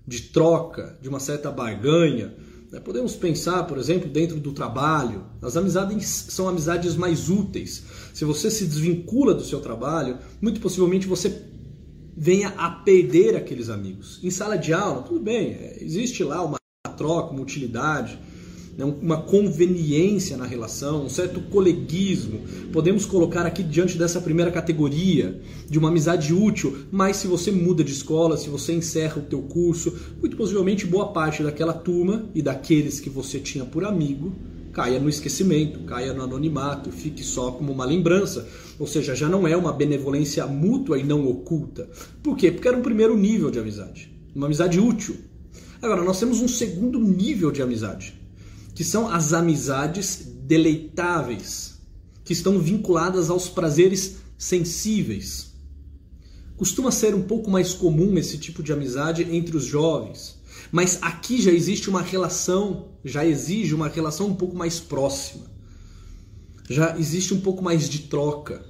de 0.04 0.22
troca, 0.22 0.98
de 1.00 1.08
uma 1.08 1.20
certa 1.20 1.52
barganha, 1.52 2.34
né? 2.72 2.80
Podemos 2.80 3.14
pensar, 3.14 3.68
por 3.68 3.78
exemplo, 3.78 4.08
dentro 4.08 4.40
do 4.40 4.50
trabalho, 4.50 5.24
as 5.40 5.56
amizades 5.56 6.26
são 6.30 6.48
amizades 6.48 6.96
mais 6.96 7.28
úteis. 7.28 7.84
Se 8.12 8.24
você 8.24 8.50
se 8.50 8.66
desvincula 8.66 9.34
do 9.34 9.44
seu 9.44 9.60
trabalho, 9.60 10.18
muito 10.40 10.60
possivelmente 10.60 11.06
você 11.06 11.30
venha 12.20 12.52
a 12.58 12.68
perder 12.68 13.34
aqueles 13.34 13.70
amigos. 13.70 14.20
Em 14.22 14.28
sala 14.28 14.58
de 14.58 14.74
aula, 14.74 15.00
tudo 15.00 15.20
bem, 15.20 15.52
é, 15.52 15.78
existe 15.80 16.22
lá 16.22 16.44
uma 16.44 16.58
troca, 16.94 17.32
uma 17.32 17.40
utilidade, 17.40 18.18
né, 18.76 18.84
uma 18.84 19.22
conveniência 19.22 20.36
na 20.36 20.44
relação, 20.44 21.06
um 21.06 21.08
certo 21.08 21.40
coleguismo. 21.40 22.42
Podemos 22.74 23.06
colocar 23.06 23.46
aqui 23.46 23.62
diante 23.62 23.96
dessa 23.96 24.20
primeira 24.20 24.50
categoria 24.50 25.40
de 25.66 25.78
uma 25.78 25.88
amizade 25.88 26.34
útil, 26.34 26.80
mas 26.92 27.16
se 27.16 27.26
você 27.26 27.50
muda 27.50 27.82
de 27.82 27.92
escola, 27.92 28.36
se 28.36 28.50
você 28.50 28.74
encerra 28.74 29.16
o 29.16 29.24
teu 29.24 29.40
curso, 29.40 29.98
muito 30.20 30.36
possivelmente 30.36 30.86
boa 30.86 31.14
parte 31.14 31.42
daquela 31.42 31.72
turma 31.72 32.28
e 32.34 32.42
daqueles 32.42 33.00
que 33.00 33.08
você 33.08 33.40
tinha 33.40 33.64
por 33.64 33.82
amigo 33.82 34.30
caia 34.72 35.00
no 35.00 35.08
esquecimento, 35.08 35.80
caia 35.80 36.12
no 36.12 36.22
anonimato, 36.22 36.90
fique 36.90 37.24
só 37.24 37.50
como 37.50 37.72
uma 37.72 37.84
lembrança. 37.84 38.46
Ou 38.80 38.86
seja, 38.86 39.14
já 39.14 39.28
não 39.28 39.46
é 39.46 39.54
uma 39.54 39.74
benevolência 39.74 40.46
mútua 40.46 40.98
e 40.98 41.04
não 41.04 41.28
oculta. 41.28 41.90
Por 42.22 42.34
quê? 42.34 42.50
Porque 42.50 42.66
era 42.66 42.78
um 42.78 42.82
primeiro 42.82 43.14
nível 43.14 43.50
de 43.50 43.58
amizade, 43.58 44.10
uma 44.34 44.46
amizade 44.46 44.80
útil. 44.80 45.18
Agora, 45.82 46.02
nós 46.02 46.18
temos 46.18 46.40
um 46.40 46.48
segundo 46.48 46.98
nível 46.98 47.52
de 47.52 47.60
amizade, 47.60 48.18
que 48.74 48.82
são 48.82 49.06
as 49.06 49.34
amizades 49.34 50.32
deleitáveis, 50.44 51.78
que 52.24 52.32
estão 52.32 52.58
vinculadas 52.58 53.28
aos 53.28 53.50
prazeres 53.50 54.16
sensíveis. 54.38 55.52
Costuma 56.56 56.90
ser 56.90 57.14
um 57.14 57.22
pouco 57.22 57.50
mais 57.50 57.74
comum 57.74 58.16
esse 58.16 58.38
tipo 58.38 58.62
de 58.62 58.72
amizade 58.72 59.28
entre 59.30 59.58
os 59.58 59.64
jovens, 59.66 60.40
mas 60.72 60.98
aqui 61.02 61.42
já 61.42 61.52
existe 61.52 61.90
uma 61.90 62.00
relação, 62.00 62.88
já 63.04 63.26
exige 63.26 63.74
uma 63.74 63.88
relação 63.88 64.28
um 64.28 64.34
pouco 64.34 64.56
mais 64.56 64.80
próxima. 64.80 65.50
Já 66.70 66.96
existe 66.98 67.34
um 67.34 67.40
pouco 67.42 67.62
mais 67.62 67.86
de 67.86 67.98
troca. 67.98 68.69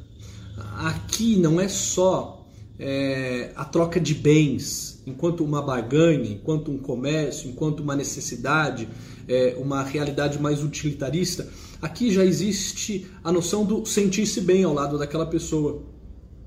Aqui 0.76 1.36
não 1.36 1.60
é 1.60 1.68
só 1.68 2.46
é, 2.78 3.52
a 3.54 3.64
troca 3.64 4.00
de 4.00 4.14
bens, 4.14 5.02
enquanto 5.06 5.44
uma 5.44 5.60
barganha, 5.60 6.30
enquanto 6.30 6.70
um 6.70 6.78
comércio, 6.78 7.48
enquanto 7.48 7.80
uma 7.80 7.94
necessidade, 7.94 8.88
é, 9.28 9.54
uma 9.58 9.82
realidade 9.82 10.40
mais 10.40 10.62
utilitarista, 10.62 11.48
aqui 11.80 12.12
já 12.12 12.24
existe 12.24 13.06
a 13.22 13.30
noção 13.30 13.64
do 13.64 13.84
sentir-se 13.84 14.40
bem 14.40 14.64
ao 14.64 14.74
lado 14.74 14.98
daquela 14.98 15.26
pessoa. 15.26 15.84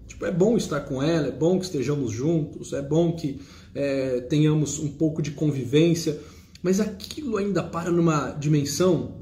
Tipo, 0.08 0.26
é 0.26 0.32
bom 0.32 0.58
estar 0.58 0.82
com 0.82 1.02
ela, 1.02 1.28
é 1.28 1.32
bom 1.32 1.58
que 1.58 1.66
estejamos 1.66 2.12
juntos, 2.12 2.74
é 2.74 2.82
bom 2.82 3.14
que 3.14 3.40
é, 3.74 4.22
tenhamos 4.22 4.80
um 4.80 4.90
pouco 4.90 5.22
de 5.22 5.32
convivência, 5.32 6.20
mas 6.62 6.80
aquilo 6.80 7.38
ainda 7.38 7.64
para 7.64 7.90
numa 7.90 8.32
dimensão 8.32 9.16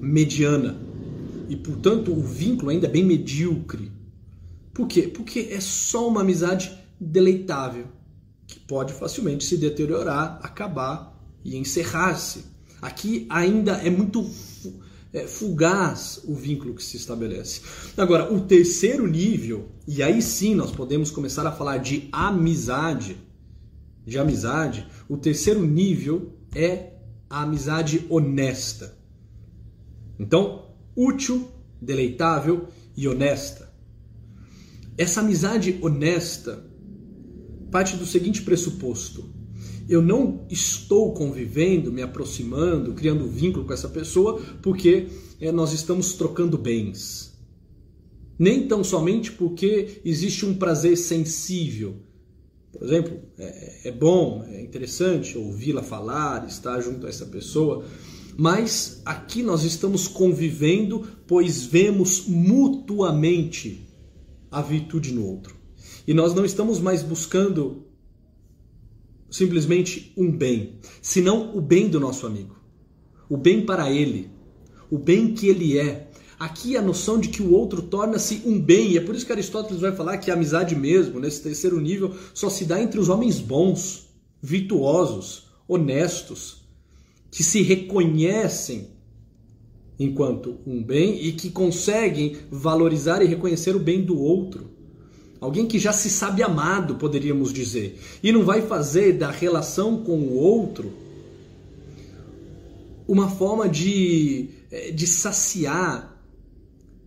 mediana 0.00 0.76
e, 1.48 1.56
portanto, 1.56 2.10
o 2.10 2.22
vínculo 2.22 2.70
ainda 2.70 2.86
é 2.86 2.90
bem 2.90 3.04
medíocre. 3.04 3.91
Por 4.72 4.86
quê? 4.86 5.02
Porque 5.02 5.48
é 5.50 5.60
só 5.60 6.08
uma 6.08 6.22
amizade 6.22 6.76
deleitável 7.00 7.86
que 8.46 8.58
pode 8.60 8.92
facilmente 8.92 9.44
se 9.44 9.56
deteriorar, 9.56 10.38
acabar 10.42 11.18
e 11.44 11.56
encerrar-se. 11.56 12.44
Aqui 12.80 13.26
ainda 13.30 13.72
é 13.72 13.90
muito 13.90 14.28
é, 15.12 15.26
fugaz 15.26 16.20
o 16.24 16.34
vínculo 16.34 16.74
que 16.74 16.82
se 16.82 16.96
estabelece. 16.96 17.60
Agora, 17.96 18.32
o 18.32 18.40
terceiro 18.40 19.06
nível, 19.06 19.68
e 19.86 20.02
aí 20.02 20.22
sim 20.22 20.54
nós 20.54 20.72
podemos 20.72 21.10
começar 21.10 21.46
a 21.46 21.52
falar 21.52 21.78
de 21.78 22.08
amizade, 22.10 23.16
de 24.04 24.18
amizade, 24.18 24.86
o 25.08 25.16
terceiro 25.16 25.62
nível 25.62 26.32
é 26.54 26.94
a 27.28 27.42
amizade 27.42 28.06
honesta. 28.08 28.96
Então, 30.18 30.70
útil, 30.96 31.48
deleitável 31.80 32.68
e 32.96 33.06
honesta. 33.06 33.61
Essa 35.02 35.18
amizade 35.18 35.80
honesta 35.82 36.64
parte 37.72 37.96
do 37.96 38.06
seguinte 38.06 38.40
pressuposto: 38.42 39.34
eu 39.88 40.00
não 40.00 40.46
estou 40.48 41.12
convivendo, 41.12 41.90
me 41.90 42.02
aproximando, 42.02 42.94
criando 42.94 43.26
vínculo 43.26 43.64
com 43.64 43.72
essa 43.72 43.88
pessoa 43.88 44.40
porque 44.62 45.08
é, 45.40 45.50
nós 45.50 45.72
estamos 45.72 46.12
trocando 46.12 46.56
bens. 46.56 47.36
Nem 48.38 48.68
tão 48.68 48.84
somente 48.84 49.32
porque 49.32 50.00
existe 50.04 50.46
um 50.46 50.54
prazer 50.54 50.96
sensível. 50.96 51.96
Por 52.70 52.84
exemplo, 52.84 53.18
é, 53.36 53.88
é 53.88 53.90
bom, 53.90 54.44
é 54.48 54.62
interessante 54.62 55.36
ouvi-la 55.36 55.82
falar, 55.82 56.46
estar 56.46 56.80
junto 56.80 57.06
a 57.06 57.08
essa 57.08 57.26
pessoa, 57.26 57.84
mas 58.36 59.02
aqui 59.04 59.42
nós 59.42 59.64
estamos 59.64 60.06
convivendo, 60.06 61.04
pois 61.26 61.64
vemos 61.66 62.28
mutuamente 62.28 63.90
a 64.52 64.60
virtude 64.60 65.12
no 65.12 65.26
outro. 65.26 65.56
E 66.06 66.12
nós 66.12 66.34
não 66.34 66.44
estamos 66.44 66.78
mais 66.78 67.02
buscando 67.02 67.86
simplesmente 69.30 70.12
um 70.16 70.30
bem, 70.30 70.78
senão 71.00 71.56
o 71.56 71.60
bem 71.60 71.88
do 71.88 71.98
nosso 71.98 72.26
amigo, 72.26 72.54
o 73.30 73.36
bem 73.36 73.64
para 73.64 73.90
ele, 73.90 74.30
o 74.90 74.98
bem 74.98 75.32
que 75.32 75.48
ele 75.48 75.78
é. 75.78 76.10
Aqui 76.38 76.76
a 76.76 76.82
noção 76.82 77.18
de 77.18 77.28
que 77.28 77.40
o 77.40 77.52
outro 77.52 77.80
torna-se 77.82 78.42
um 78.44 78.60
bem, 78.60 78.90
e 78.90 78.98
é 78.98 79.00
por 79.00 79.14
isso 79.14 79.24
que 79.24 79.32
Aristóteles 79.32 79.80
vai 79.80 79.92
falar 79.92 80.18
que 80.18 80.30
a 80.30 80.34
amizade 80.34 80.74
mesmo, 80.74 81.18
nesse 81.18 81.40
terceiro 81.40 81.80
nível, 81.80 82.14
só 82.34 82.50
se 82.50 82.64
dá 82.64 82.82
entre 82.82 82.98
os 82.98 83.08
homens 83.08 83.38
bons, 83.38 84.08
virtuosos, 84.42 85.46
honestos, 85.68 86.66
que 87.30 87.44
se 87.44 87.62
reconhecem 87.62 88.90
enquanto 90.02 90.58
um 90.66 90.82
bem 90.82 91.24
e 91.24 91.32
que 91.32 91.50
conseguem 91.50 92.36
valorizar 92.50 93.22
e 93.22 93.26
reconhecer 93.26 93.74
o 93.76 93.80
bem 93.80 94.02
do 94.02 94.18
outro. 94.18 94.70
Alguém 95.40 95.66
que 95.66 95.78
já 95.78 95.92
se 95.92 96.08
sabe 96.08 96.42
amado, 96.42 96.94
poderíamos 96.94 97.52
dizer, 97.52 97.98
e 98.22 98.30
não 98.30 98.44
vai 98.44 98.62
fazer 98.62 99.14
da 99.14 99.30
relação 99.30 100.04
com 100.04 100.18
o 100.18 100.34
outro 100.34 100.92
uma 103.08 103.28
forma 103.28 103.68
de, 103.68 104.48
eh, 104.70 104.92
de 104.92 105.06
saciar 105.06 106.12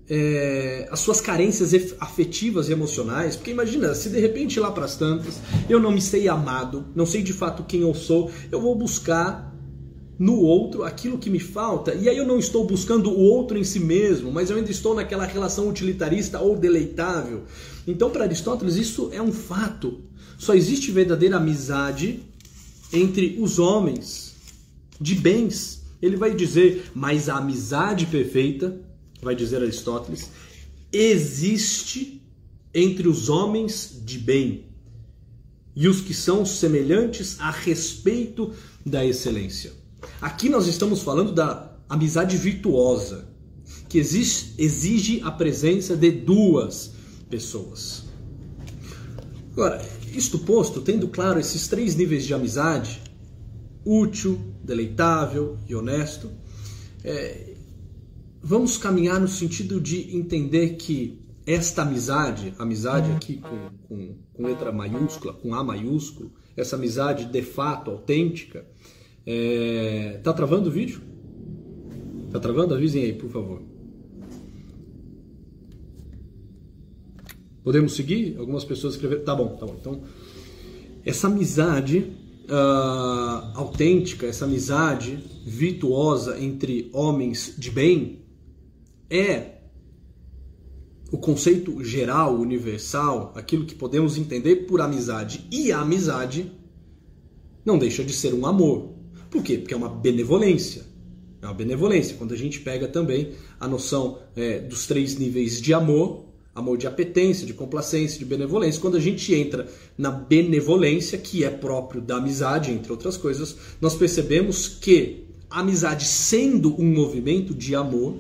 é, 0.08 0.88
as 0.92 1.00
suas 1.00 1.20
carências 1.20 1.74
afetivas 2.00 2.70
e 2.70 2.72
emocionais. 2.72 3.36
Porque 3.36 3.52
imagina, 3.52 3.96
se 3.96 4.10
de 4.10 4.20
repente 4.20 4.60
lá 4.60 4.72
para 4.72 4.86
as 4.86 4.96
tantas 4.96 5.40
eu 5.70 5.80
não 5.80 5.92
me 5.92 6.02
sei 6.02 6.28
amado, 6.28 6.86
não 6.96 7.06
sei 7.06 7.24
de 7.24 7.34
fato 7.34 7.64
quem 7.64 7.82
eu 7.82 7.94
sou, 7.94 8.30
eu 8.52 8.62
vou 8.62 8.76
buscar 8.76 9.55
no 10.18 10.38
outro 10.38 10.84
aquilo 10.84 11.18
que 11.18 11.30
me 11.30 11.40
falta, 11.40 11.94
e 11.94 12.08
aí 12.08 12.18
eu 12.18 12.26
não 12.26 12.40
estou 12.40 12.66
buscando 12.66 13.10
o 13.10 13.20
outro 13.20 13.58
em 13.58 13.64
si 13.64 13.80
mesmo, 13.80 14.32
mas 14.32 14.50
eu 14.50 14.58
ainda 14.58 14.72
estou 14.72 14.96
naquela 14.96 15.26
relação 15.26 15.68
utilitarista 15.70 16.40
ou 16.40 16.58
deleitável. 16.58 17.44
Então, 17.86 18.10
para 18.10 18.24
Aristóteles, 18.24 18.76
isso 18.76 19.10
é 19.12 19.22
um 19.22 19.32
fato. 19.32 20.02
Só 20.38 20.54
existe 20.54 20.92
verdadeira 20.92 21.38
amizade 21.38 22.24
entre 22.92 23.38
os 23.40 23.60
homens 23.60 24.36
de 25.00 25.16
bens. 25.16 25.84
Ele 26.02 26.16
vai 26.16 26.34
dizer, 26.34 26.92
mas 26.94 27.30
a 27.30 27.38
amizade 27.38 28.06
perfeita, 28.06 28.80
vai 29.22 29.36
dizer 29.36 29.62
Aristóteles, 29.62 30.30
existe 30.92 32.22
entre 32.74 33.08
os 33.08 33.30
homens 33.30 34.02
de 34.04 34.18
bem 34.18 34.66
e 35.76 35.88
os 35.88 36.00
que 36.00 36.14
são 36.14 36.46
semelhantes 36.46 37.40
a 37.40 37.52
respeito 37.52 38.54
da 38.86 39.06
excelência. 39.06 39.74
Aqui 40.22 40.50
nós 40.50 40.68
estamos 40.68 41.02
falando 41.02 41.32
da 41.32 41.76
amizade 41.90 42.38
virtuosa, 42.38 43.28
que 43.90 43.98
exige, 43.98 45.22
a 45.24 45.32
presença 45.32 45.96
de 45.96 46.12
duas 46.12 46.94
pessoas. 47.30 48.06
Agora, 49.52 49.82
isto 50.14 50.40
posto, 50.40 50.82
tendo 50.82 51.08
claro 51.08 51.40
esses 51.40 51.68
três 51.68 51.96
níveis 51.96 52.26
de 52.26 52.34
amizade, 52.34 53.02
útil, 53.84 54.40
deleitável 54.64 55.58
e 55.68 55.76
honesto, 55.76 56.32
é, 57.04 57.54
vamos 58.42 58.78
caminhar 58.78 59.20
no 59.20 59.28
sentido 59.28 59.80
de 59.80 60.16
entender 60.16 60.76
que 60.76 61.22
esta 61.46 61.84
amizade, 61.84 62.54
amizade 62.58 63.12
aqui 63.12 63.38
com, 63.38 63.70
com, 63.88 64.16
com 64.34 64.48
letra 64.48 64.72
maiúscula, 64.72 65.34
com 65.34 65.54
A 65.54 65.64
maiúsculo, 65.64 66.34
essa 66.58 66.76
amizade 66.76 67.26
de 67.26 67.42
fato 67.44 67.92
autêntica, 67.92 68.66
é... 69.26 70.20
Tá 70.24 70.34
travando 70.34 70.70
o 70.70 70.72
vídeo? 70.72 71.02
Tá 72.32 72.40
travando? 72.40 72.74
Avisem 72.74 73.04
aí, 73.04 73.14
por 73.14 73.30
favor. 73.30 73.62
Podemos 77.64 77.96
seguir? 77.96 78.38
Algumas 78.38 78.64
pessoas 78.64 78.94
escreveram. 78.94 79.24
Tá 79.24 79.34
bom, 79.34 79.56
tá 79.56 79.66
bom. 79.66 79.76
Então, 79.80 80.02
essa 81.04 81.28
amizade 81.28 82.12
uh, 82.50 83.58
autêntica, 83.58 84.28
essa 84.28 84.46
amizade 84.46 85.18
virtuosa 85.46 86.40
entre 86.40 86.90
homens 86.94 87.56
de 87.58 87.72
bem 87.72 88.20
é 89.10 89.56
o 91.12 91.18
conceito 91.18 91.84
geral, 91.84 92.36
universal, 92.36 93.32
aquilo 93.36 93.66
que 93.66 93.76
podemos 93.76 94.18
entender 94.18 94.68
por 94.68 94.82
amizade. 94.82 95.48
E 95.52 95.72
a 95.72 95.80
amizade 95.80 96.52
não 97.64 97.78
deixa 97.78 98.04
de 98.04 98.14
ser 98.14 98.34
um 98.34 98.46
amor. 98.46 98.95
Por 99.30 99.44
quê? 99.44 99.58
Porque 99.58 99.74
é 99.74 99.78
uma 99.78 99.90
benevolência. 99.90 100.84
É 101.42 101.46
uma 101.46 101.54
benevolência. 101.54 102.16
Quando 102.18 102.34
a 102.34 102.38
gente 102.38 102.60
pega 102.60 102.88
também 102.88 103.32
a 103.60 103.68
noção 103.68 104.20
é, 104.36 104.60
dos 104.60 104.88
três 104.88 105.18
níveis 105.18 105.62
de 105.62 105.74
amor, 105.74 106.26
amor 106.56 106.78
de 106.78 106.88
apetência, 106.88 107.46
de 107.46 107.54
complacência, 107.54 108.18
de 108.18 108.26
benevolência, 108.26 108.82
quando 108.82 108.96
a 108.96 109.00
gente 109.00 109.34
entra 109.36 109.68
na 109.98 110.10
benevolência, 110.10 111.18
que 111.18 111.44
é 111.44 111.50
próprio 111.50 112.02
da 112.02 112.18
amizade, 112.18 112.72
entre 112.72 112.92
outras 112.92 113.18
coisas, 113.18 113.58
nós 113.82 113.94
percebemos 113.94 114.68
que 114.68 115.26
a 115.50 115.60
amizade, 115.60 116.06
sendo 116.06 116.74
um 116.82 116.86
movimento 116.86 117.54
de 117.54 117.76
amor, 117.76 118.16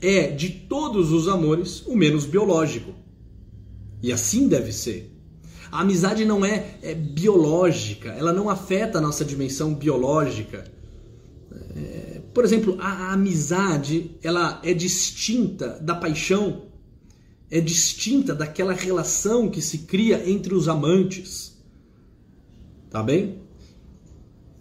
é 0.00 0.28
de 0.28 0.50
todos 0.50 1.10
os 1.12 1.28
amores 1.28 1.82
o 1.86 1.96
menos 1.96 2.26
biológico. 2.26 2.94
E 4.02 4.12
assim 4.12 4.46
deve 4.46 4.72
ser. 4.72 5.15
A 5.76 5.80
amizade 5.80 6.24
não 6.24 6.42
é, 6.42 6.78
é 6.82 6.94
biológica, 6.94 8.08
ela 8.08 8.32
não 8.32 8.48
afeta 8.48 8.96
a 8.96 9.00
nossa 9.00 9.22
dimensão 9.22 9.74
biológica. 9.74 10.64
É, 11.76 12.22
por 12.32 12.44
exemplo, 12.44 12.78
a, 12.80 12.88
a 12.88 13.12
amizade 13.12 14.16
ela 14.22 14.58
é 14.64 14.72
distinta 14.72 15.78
da 15.82 15.94
paixão, 15.94 16.62
é 17.50 17.60
distinta 17.60 18.34
daquela 18.34 18.72
relação 18.72 19.50
que 19.50 19.60
se 19.60 19.80
cria 19.80 20.26
entre 20.26 20.54
os 20.54 20.66
amantes. 20.66 21.62
Tá 22.88 23.02
bem? 23.02 23.42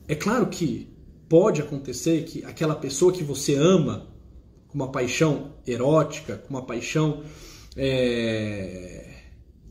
É 0.10 0.16
claro 0.16 0.48
que 0.48 0.90
pode 1.30 1.62
acontecer 1.62 2.26
que 2.26 2.44
aquela 2.44 2.76
pessoa 2.76 3.14
que 3.14 3.24
você 3.24 3.56
ama 3.56 4.06
com 4.68 4.76
uma 4.76 4.92
paixão 4.92 5.54
erótica, 5.66 6.36
com 6.36 6.50
uma 6.50 6.66
paixão 6.66 7.24
é, 7.78 9.15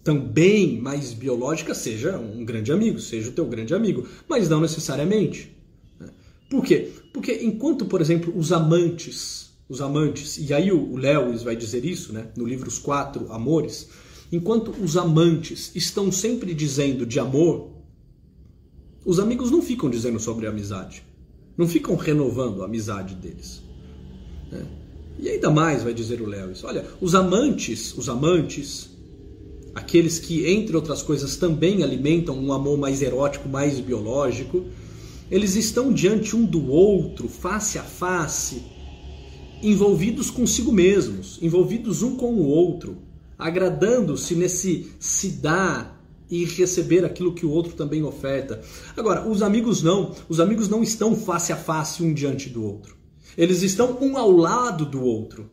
também 0.04 0.78
mais 0.78 1.14
biológica 1.14 1.74
seja 1.74 2.18
um 2.18 2.44
grande 2.44 2.70
amigo, 2.70 3.00
seja 3.00 3.30
o 3.30 3.32
teu 3.32 3.46
grande 3.46 3.74
amigo, 3.74 4.06
mas 4.28 4.50
não 4.50 4.60
necessariamente. 4.60 5.56
Né? 5.98 6.08
Por 6.50 6.62
quê? 6.62 6.92
Porque 7.12 7.40
enquanto, 7.42 7.86
por 7.86 8.02
exemplo, 8.02 8.32
os 8.36 8.52
amantes, 8.52 9.54
os 9.66 9.80
amantes, 9.80 10.36
e 10.36 10.52
aí 10.52 10.70
o 10.70 10.94
Lewis 10.94 11.42
vai 11.42 11.56
dizer 11.56 11.86
isso, 11.86 12.12
né, 12.12 12.28
no 12.36 12.44
livro 12.44 12.68
Os 12.68 12.78
Quatro 12.78 13.32
Amores, 13.32 13.88
enquanto 14.30 14.70
os 14.70 14.96
amantes 14.98 15.72
estão 15.74 16.12
sempre 16.12 16.52
dizendo 16.52 17.06
de 17.06 17.18
amor, 17.18 17.70
os 19.06 19.18
amigos 19.18 19.50
não 19.50 19.62
ficam 19.62 19.88
dizendo 19.88 20.20
sobre 20.20 20.46
amizade, 20.46 21.02
não 21.56 21.66
ficam 21.66 21.96
renovando 21.96 22.62
a 22.62 22.66
amizade 22.66 23.14
deles. 23.14 23.62
Né? 24.52 24.66
E 25.18 25.30
ainda 25.30 25.50
mais, 25.50 25.82
vai 25.82 25.94
dizer 25.94 26.20
o 26.20 26.26
Lewis, 26.26 26.62
olha, 26.62 26.84
os 27.00 27.14
amantes, 27.14 27.96
os 27.96 28.08
amantes, 28.08 28.93
aqueles 29.74 30.18
que, 30.18 30.46
entre 30.46 30.76
outras 30.76 31.02
coisas, 31.02 31.36
também 31.36 31.82
alimentam 31.82 32.38
um 32.38 32.52
amor 32.52 32.78
mais 32.78 33.02
erótico, 33.02 33.48
mais 33.48 33.80
biológico, 33.80 34.64
eles 35.30 35.56
estão 35.56 35.92
diante 35.92 36.36
um 36.36 36.44
do 36.44 36.70
outro, 36.70 37.28
face 37.28 37.78
a 37.78 37.82
face, 37.82 38.62
envolvidos 39.62 40.30
consigo 40.30 40.70
mesmos, 40.70 41.38
envolvidos 41.42 42.02
um 42.02 42.16
com 42.16 42.34
o 42.34 42.46
outro, 42.46 42.98
agradando-se 43.38 44.34
nesse 44.34 44.92
se 45.00 45.30
dar 45.30 45.94
e 46.30 46.44
receber 46.44 47.04
aquilo 47.04 47.34
que 47.34 47.46
o 47.46 47.50
outro 47.50 47.74
também 47.74 48.02
oferta. 48.02 48.60
Agora, 48.96 49.28
os 49.28 49.42
amigos 49.42 49.82
não, 49.82 50.14
os 50.28 50.40
amigos 50.40 50.68
não 50.68 50.82
estão 50.82 51.16
face 51.16 51.52
a 51.52 51.56
face 51.56 52.02
um 52.02 52.12
diante 52.12 52.48
do 52.48 52.62
outro. 52.62 52.96
Eles 53.36 53.62
estão 53.62 53.98
um 54.00 54.16
ao 54.16 54.30
lado 54.30 54.84
do 54.84 55.02
outro. 55.02 55.50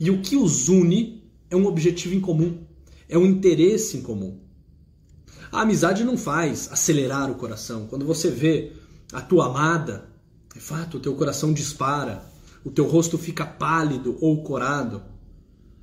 E 0.00 0.10
o 0.10 0.20
que 0.20 0.36
os 0.36 0.68
une 0.68 1.22
é 1.50 1.56
um 1.56 1.66
objetivo 1.66 2.14
em 2.14 2.20
comum, 2.20 2.58
é 3.12 3.18
um 3.18 3.26
interesse 3.26 3.98
em 3.98 4.00
comum. 4.00 4.40
A 5.52 5.60
amizade 5.60 6.02
não 6.02 6.16
faz 6.16 6.70
acelerar 6.72 7.30
o 7.30 7.34
coração. 7.34 7.86
Quando 7.86 8.06
você 8.06 8.30
vê 8.30 8.72
a 9.12 9.20
tua 9.20 9.46
amada, 9.46 10.08
de 10.54 10.60
fato, 10.60 10.96
o 10.96 11.00
teu 11.00 11.14
coração 11.14 11.52
dispara, 11.52 12.24
o 12.64 12.70
teu 12.70 12.86
rosto 12.86 13.18
fica 13.18 13.44
pálido 13.44 14.16
ou 14.18 14.42
corado. 14.42 15.02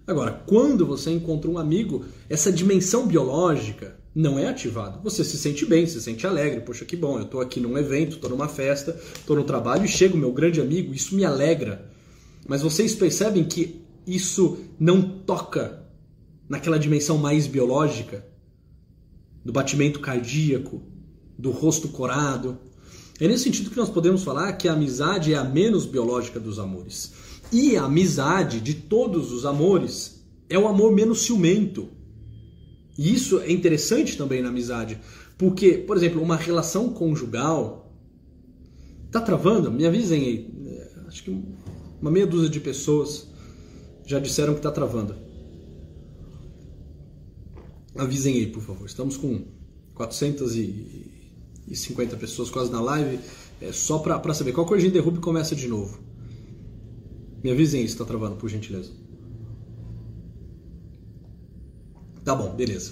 Agora, 0.08 0.44
quando 0.48 0.88
você 0.88 1.12
encontra 1.12 1.52
um 1.52 1.60
amigo, 1.60 2.04
essa 2.28 2.52
dimensão 2.52 3.06
biológica 3.06 3.96
não 4.16 4.40
é 4.40 4.48
ativada. 4.48 5.00
Você 5.04 5.24
se 5.24 5.38
sente 5.38 5.68
bem, 5.68 5.86
se 5.86 6.02
sente 6.02 6.26
alegre. 6.26 6.62
Poxa, 6.62 6.84
que 6.84 6.98
bom, 6.98 7.20
eu 7.20 7.26
estou 7.26 7.42
aqui 7.42 7.60
num 7.60 7.78
evento, 7.78 8.16
estou 8.16 8.32
numa 8.32 8.48
festa, 8.48 9.00
estou 9.16 9.36
no 9.36 9.44
trabalho 9.44 9.86
e 9.86 9.88
chega 9.88 10.16
o 10.16 10.18
meu 10.18 10.34
grande 10.34 10.60
amigo, 10.60 10.96
isso 10.96 11.16
me 11.16 11.24
alegra. 11.24 11.92
Mas 12.48 12.64
vocês 12.64 12.96
percebem 12.96 13.44
que 13.44 13.86
isso 14.08 14.58
não 14.80 15.00
toca 15.00 15.89
naquela 16.50 16.80
dimensão 16.80 17.18
mais 17.18 17.48
biológica? 17.48 18.26
Do 19.46 19.54
batimento 19.54 20.00
cardíaco, 20.00 20.82
do 21.38 21.52
rosto 21.52 21.88
corado, 21.88 22.58
é 23.20 23.28
nesse 23.28 23.44
sentido 23.44 23.70
que 23.70 23.78
nós 23.78 23.90
podemos 23.90 24.24
falar 24.24 24.54
que 24.54 24.68
a 24.68 24.74
amizade 24.74 25.34
é 25.34 25.38
a 25.38 25.44
menos 25.44 25.86
biológica 25.86 26.40
dos 26.40 26.58
amores. 26.58 27.14
E 27.52 27.78
a 27.78 27.84
amizade 27.84 28.60
de 28.60 28.74
todos 28.74 29.32
os 29.32 29.46
amores 29.46 30.26
é 30.50 30.58
o 30.58 30.68
amor 30.68 30.92
menos 30.92 31.22
ciumento. 31.22 31.90
E 32.98 33.14
isso 33.14 33.40
é 33.40 33.52
interessante 33.52 34.18
também 34.18 34.42
na 34.42 34.50
amizade, 34.50 35.00
porque, 35.38 35.74
por 35.74 35.96
exemplo, 35.96 36.22
uma 36.22 36.36
relação 36.36 36.90
conjugal 36.90 37.80
tá 39.12 39.20
travando? 39.20 39.72
Me 39.72 39.86
avisem 39.86 40.22
aí. 40.24 40.54
É, 40.66 41.08
acho 41.08 41.24
que 41.24 41.44
uma 42.02 42.12
meia 42.12 42.28
dúzia 42.28 42.50
de 42.50 42.60
pessoas 42.60 43.28
já 44.06 44.20
disseram 44.20 44.54
que 44.54 44.62
tá 44.62 44.72
travando. 44.72 45.16
Avisem 47.96 48.36
aí, 48.36 48.48
por 48.48 48.62
favor. 48.62 48.86
Estamos 48.86 49.18
com 49.18 49.46
400 49.96 50.56
e 50.56 51.20
e 51.70 51.76
50 51.76 52.18
pessoas 52.18 52.50
quase 52.50 52.72
na 52.72 52.82
live, 52.82 53.20
é 53.62 53.72
só 53.72 54.00
para 54.00 54.34
saber. 54.34 54.52
Qual 54.52 54.66
coisa 54.66 54.86
de 54.86 54.92
derrube 54.92 55.20
começa 55.20 55.56
de 55.56 55.68
novo? 55.68 56.00
Me 57.44 57.52
avisem 57.52 57.86
se 57.86 57.94
está 57.94 58.04
travando, 58.04 58.36
por 58.36 58.50
gentileza. 58.50 58.92
Tá 62.26 62.36
bom, 62.36 62.54
beleza. 62.56 62.92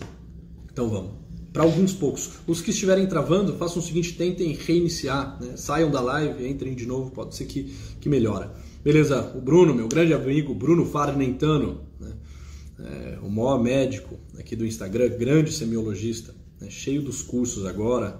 Então 0.71 0.89
vamos. 0.89 1.11
Para 1.51 1.63
alguns 1.63 1.91
poucos. 1.91 2.33
Os 2.45 2.61
que 2.61 2.69
estiverem 2.69 3.07
travando, 3.07 3.55
façam 3.55 3.79
o 3.79 3.85
seguinte: 3.85 4.13
tentem 4.13 4.53
reiniciar. 4.53 5.41
Né? 5.41 5.57
Saiam 5.57 5.89
da 5.89 5.99
live, 5.99 6.47
entrem 6.47 6.75
de 6.75 6.85
novo, 6.85 7.11
pode 7.11 7.35
ser 7.35 7.45
que, 7.45 7.75
que 7.99 8.07
melhora. 8.07 8.53
Beleza, 8.83 9.33
o 9.35 9.41
Bruno, 9.41 9.73
meu 9.73 9.87
grande 9.87 10.13
amigo, 10.13 10.53
Bruno 10.53 10.85
Farnentano, 10.85 11.81
né? 11.99 12.13
É, 12.79 13.17
o 13.21 13.29
maior 13.29 13.61
médico 13.61 14.17
aqui 14.37 14.55
do 14.55 14.65
Instagram, 14.65 15.09
grande 15.17 15.51
semiologista, 15.51 16.33
né? 16.59 16.69
cheio 16.69 17.01
dos 17.01 17.21
cursos 17.21 17.65
agora 17.65 18.19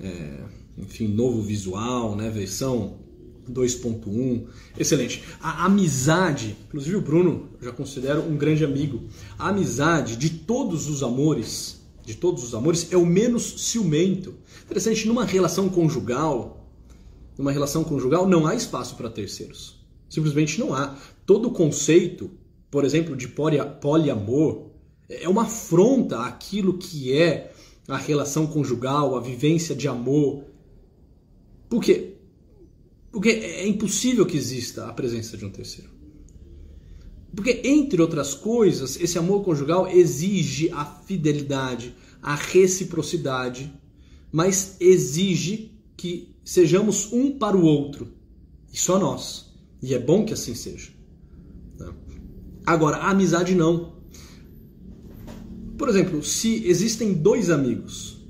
é, 0.00 0.40
enfim, 0.78 1.08
novo 1.08 1.42
visual, 1.42 2.16
né, 2.16 2.30
versão 2.30 2.98
2.1, 3.50 4.46
excelente. 4.78 5.22
A 5.40 5.64
amizade, 5.66 6.56
inclusive 6.68 6.96
o 6.96 7.00
Bruno 7.00 7.50
já 7.60 7.72
considero 7.72 8.22
um 8.22 8.36
grande 8.36 8.64
amigo. 8.64 9.02
A 9.38 9.48
amizade 9.48 10.16
de 10.16 10.30
todos 10.30 10.88
os 10.88 11.02
amores, 11.02 11.80
de 12.04 12.14
todos 12.14 12.42
os 12.44 12.54
amores, 12.54 12.88
é 12.92 12.96
o 12.96 13.04
menos 13.04 13.66
ciumento. 13.68 14.34
Interessante, 14.64 15.06
numa 15.06 15.24
relação 15.24 15.68
conjugal, 15.68 16.68
numa 17.36 17.52
relação 17.52 17.84
conjugal 17.84 18.28
não 18.28 18.46
há 18.46 18.54
espaço 18.54 18.96
para 18.96 19.10
terceiros. 19.10 19.80
Simplesmente 20.08 20.58
não 20.58 20.74
há. 20.74 20.96
Todo 21.26 21.50
conceito, 21.50 22.30
por 22.70 22.84
exemplo, 22.84 23.16
de 23.16 23.28
poliamor 23.28 24.70
é 25.08 25.28
uma 25.28 25.42
afronta 25.42 26.20
àquilo 26.20 26.78
que 26.78 27.12
é 27.12 27.52
a 27.88 27.96
relação 27.96 28.46
conjugal, 28.46 29.16
a 29.16 29.20
vivência 29.20 29.74
de 29.74 29.88
amor. 29.88 30.44
Por 31.68 31.82
quê? 31.82 32.14
Porque 33.10 33.30
é 33.30 33.66
impossível 33.66 34.24
que 34.24 34.36
exista 34.36 34.86
a 34.86 34.92
presença 34.92 35.36
de 35.36 35.44
um 35.44 35.50
terceiro. 35.50 35.90
Porque, 37.34 37.60
entre 37.64 38.00
outras 38.00 38.34
coisas, 38.34 39.00
esse 39.00 39.18
amor 39.18 39.42
conjugal 39.44 39.88
exige 39.88 40.70
a 40.70 40.84
fidelidade, 40.84 41.94
a 42.22 42.34
reciprocidade, 42.34 43.72
mas 44.30 44.76
exige 44.80 45.72
que 45.96 46.36
sejamos 46.44 47.12
um 47.12 47.36
para 47.36 47.56
o 47.56 47.64
outro, 47.64 48.12
e 48.72 48.78
só 48.78 48.98
nós. 48.98 49.52
E 49.82 49.94
é 49.94 49.98
bom 49.98 50.24
que 50.24 50.32
assim 50.32 50.54
seja. 50.54 50.99
Agora, 52.64 52.98
a 52.98 53.10
amizade 53.10 53.54
não. 53.54 53.94
Por 55.76 55.88
exemplo, 55.88 56.22
se 56.22 56.66
existem 56.66 57.14
dois 57.14 57.50
amigos, 57.50 58.20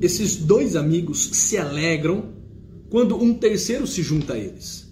esses 0.00 0.36
dois 0.36 0.74
amigos 0.74 1.30
se 1.32 1.56
alegram 1.56 2.32
quando 2.90 3.16
um 3.16 3.32
terceiro 3.34 3.86
se 3.86 4.02
junta 4.02 4.34
a 4.34 4.38
eles. 4.38 4.90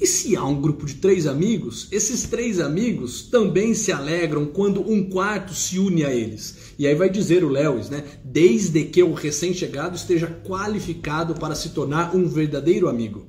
E 0.00 0.06
se 0.06 0.36
há 0.36 0.44
um 0.44 0.60
grupo 0.60 0.86
de 0.86 0.94
três 0.96 1.26
amigos, 1.26 1.88
esses 1.90 2.24
três 2.24 2.58
amigos 2.60 3.22
também 3.22 3.74
se 3.74 3.92
alegram 3.92 4.46
quando 4.46 4.80
um 4.80 5.08
quarto 5.08 5.54
se 5.54 5.78
une 5.78 6.04
a 6.04 6.12
eles. 6.12 6.74
E 6.78 6.86
aí 6.86 6.94
vai 6.94 7.08
dizer 7.08 7.44
o 7.44 7.48
Lewis, 7.48 7.88
né? 7.88 8.04
Desde 8.24 8.84
que 8.84 9.02
o 9.02 9.14
recém-chegado 9.14 9.96
esteja 9.96 10.26
qualificado 10.44 11.34
para 11.34 11.54
se 11.54 11.70
tornar 11.70 12.14
um 12.14 12.28
verdadeiro 12.28 12.88
amigo. 12.88 13.26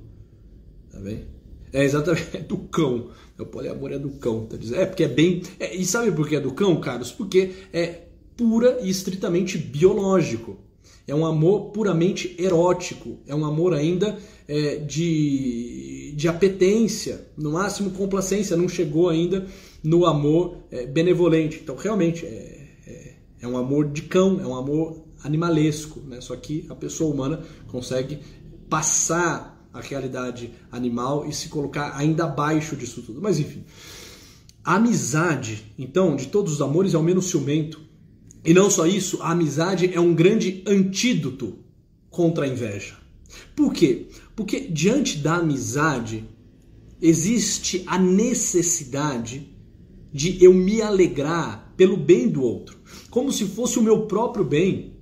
Tá 0.91 0.99
bem? 0.99 1.34
É 1.75 1.83
exatamente 1.83 2.37
é 2.37 2.39
do 2.39 2.57
cão. 2.57 3.09
O 3.37 3.45
poliamor 3.45 3.91
é 3.91 3.99
do 3.99 4.11
cão, 4.11 4.45
tá 4.45 4.55
dizendo? 4.55 4.79
É 4.79 4.85
porque 4.85 5.03
é 5.03 5.09
bem. 5.09 5.43
É, 5.59 5.75
e 5.75 5.85
sabe 5.85 6.09
por 6.09 6.25
que 6.27 6.37
é 6.37 6.39
do 6.39 6.53
cão, 6.53 6.79
Carlos? 6.79 7.11
Porque 7.11 7.51
é 7.73 8.03
pura 8.37 8.79
e 8.81 8.89
estritamente 8.89 9.57
biológico. 9.57 10.57
É 11.05 11.13
um 11.13 11.25
amor 11.25 11.71
puramente 11.71 12.33
erótico. 12.39 13.17
É 13.27 13.35
um 13.35 13.43
amor 13.43 13.73
ainda 13.73 14.17
é, 14.47 14.77
de, 14.77 16.13
de 16.15 16.27
apetência, 16.29 17.27
no 17.37 17.51
máximo 17.51 17.91
complacência. 17.91 18.55
Não 18.55 18.69
chegou 18.69 19.09
ainda 19.09 19.45
no 19.83 20.05
amor 20.05 20.59
é, 20.71 20.85
benevolente. 20.85 21.59
Então, 21.61 21.75
realmente, 21.75 22.25
é, 22.25 22.69
é, 22.87 23.13
é 23.41 23.47
um 23.47 23.57
amor 23.57 23.91
de 23.91 24.03
cão, 24.03 24.39
é 24.39 24.47
um 24.47 24.55
amor 24.55 25.03
animalesco. 25.25 25.99
Né? 26.07 26.21
Só 26.21 26.37
que 26.37 26.65
a 26.69 26.75
pessoa 26.75 27.13
humana 27.13 27.43
consegue 27.67 28.19
passar 28.69 29.54
a 29.75 29.81
realidade 29.81 30.51
animal 30.71 31.27
e 31.27 31.33
se 31.33 31.49
colocar 31.49 31.95
ainda 31.95 32.23
abaixo 32.23 32.75
disso 32.75 33.01
tudo. 33.01 33.21
Mas 33.21 33.39
enfim. 33.39 33.63
A 34.63 34.75
amizade, 34.75 35.71
então, 35.77 36.15
de 36.15 36.27
todos 36.27 36.53
os 36.53 36.61
amores 36.61 36.93
é 36.93 36.97
o 36.97 37.03
menos 37.03 37.25
ciumento. 37.25 37.81
E 38.43 38.53
não 38.53 38.69
só 38.69 38.87
isso, 38.87 39.21
a 39.21 39.31
amizade 39.31 39.93
é 39.93 39.99
um 39.99 40.13
grande 40.13 40.63
antídoto 40.65 41.59
contra 42.09 42.45
a 42.45 42.47
inveja. 42.47 42.95
Por 43.55 43.73
quê? 43.73 44.07
Porque 44.35 44.61
diante 44.61 45.17
da 45.17 45.35
amizade 45.35 46.23
existe 47.01 47.83
a 47.85 47.99
necessidade 47.99 49.53
de 50.11 50.43
eu 50.43 50.53
me 50.53 50.81
alegrar 50.81 51.73
pelo 51.75 51.97
bem 51.97 52.29
do 52.29 52.41
outro, 52.41 52.77
como 53.09 53.31
se 53.31 53.45
fosse 53.45 53.77
o 53.77 53.83
meu 53.83 54.07
próprio 54.07 54.45
bem. 54.45 54.94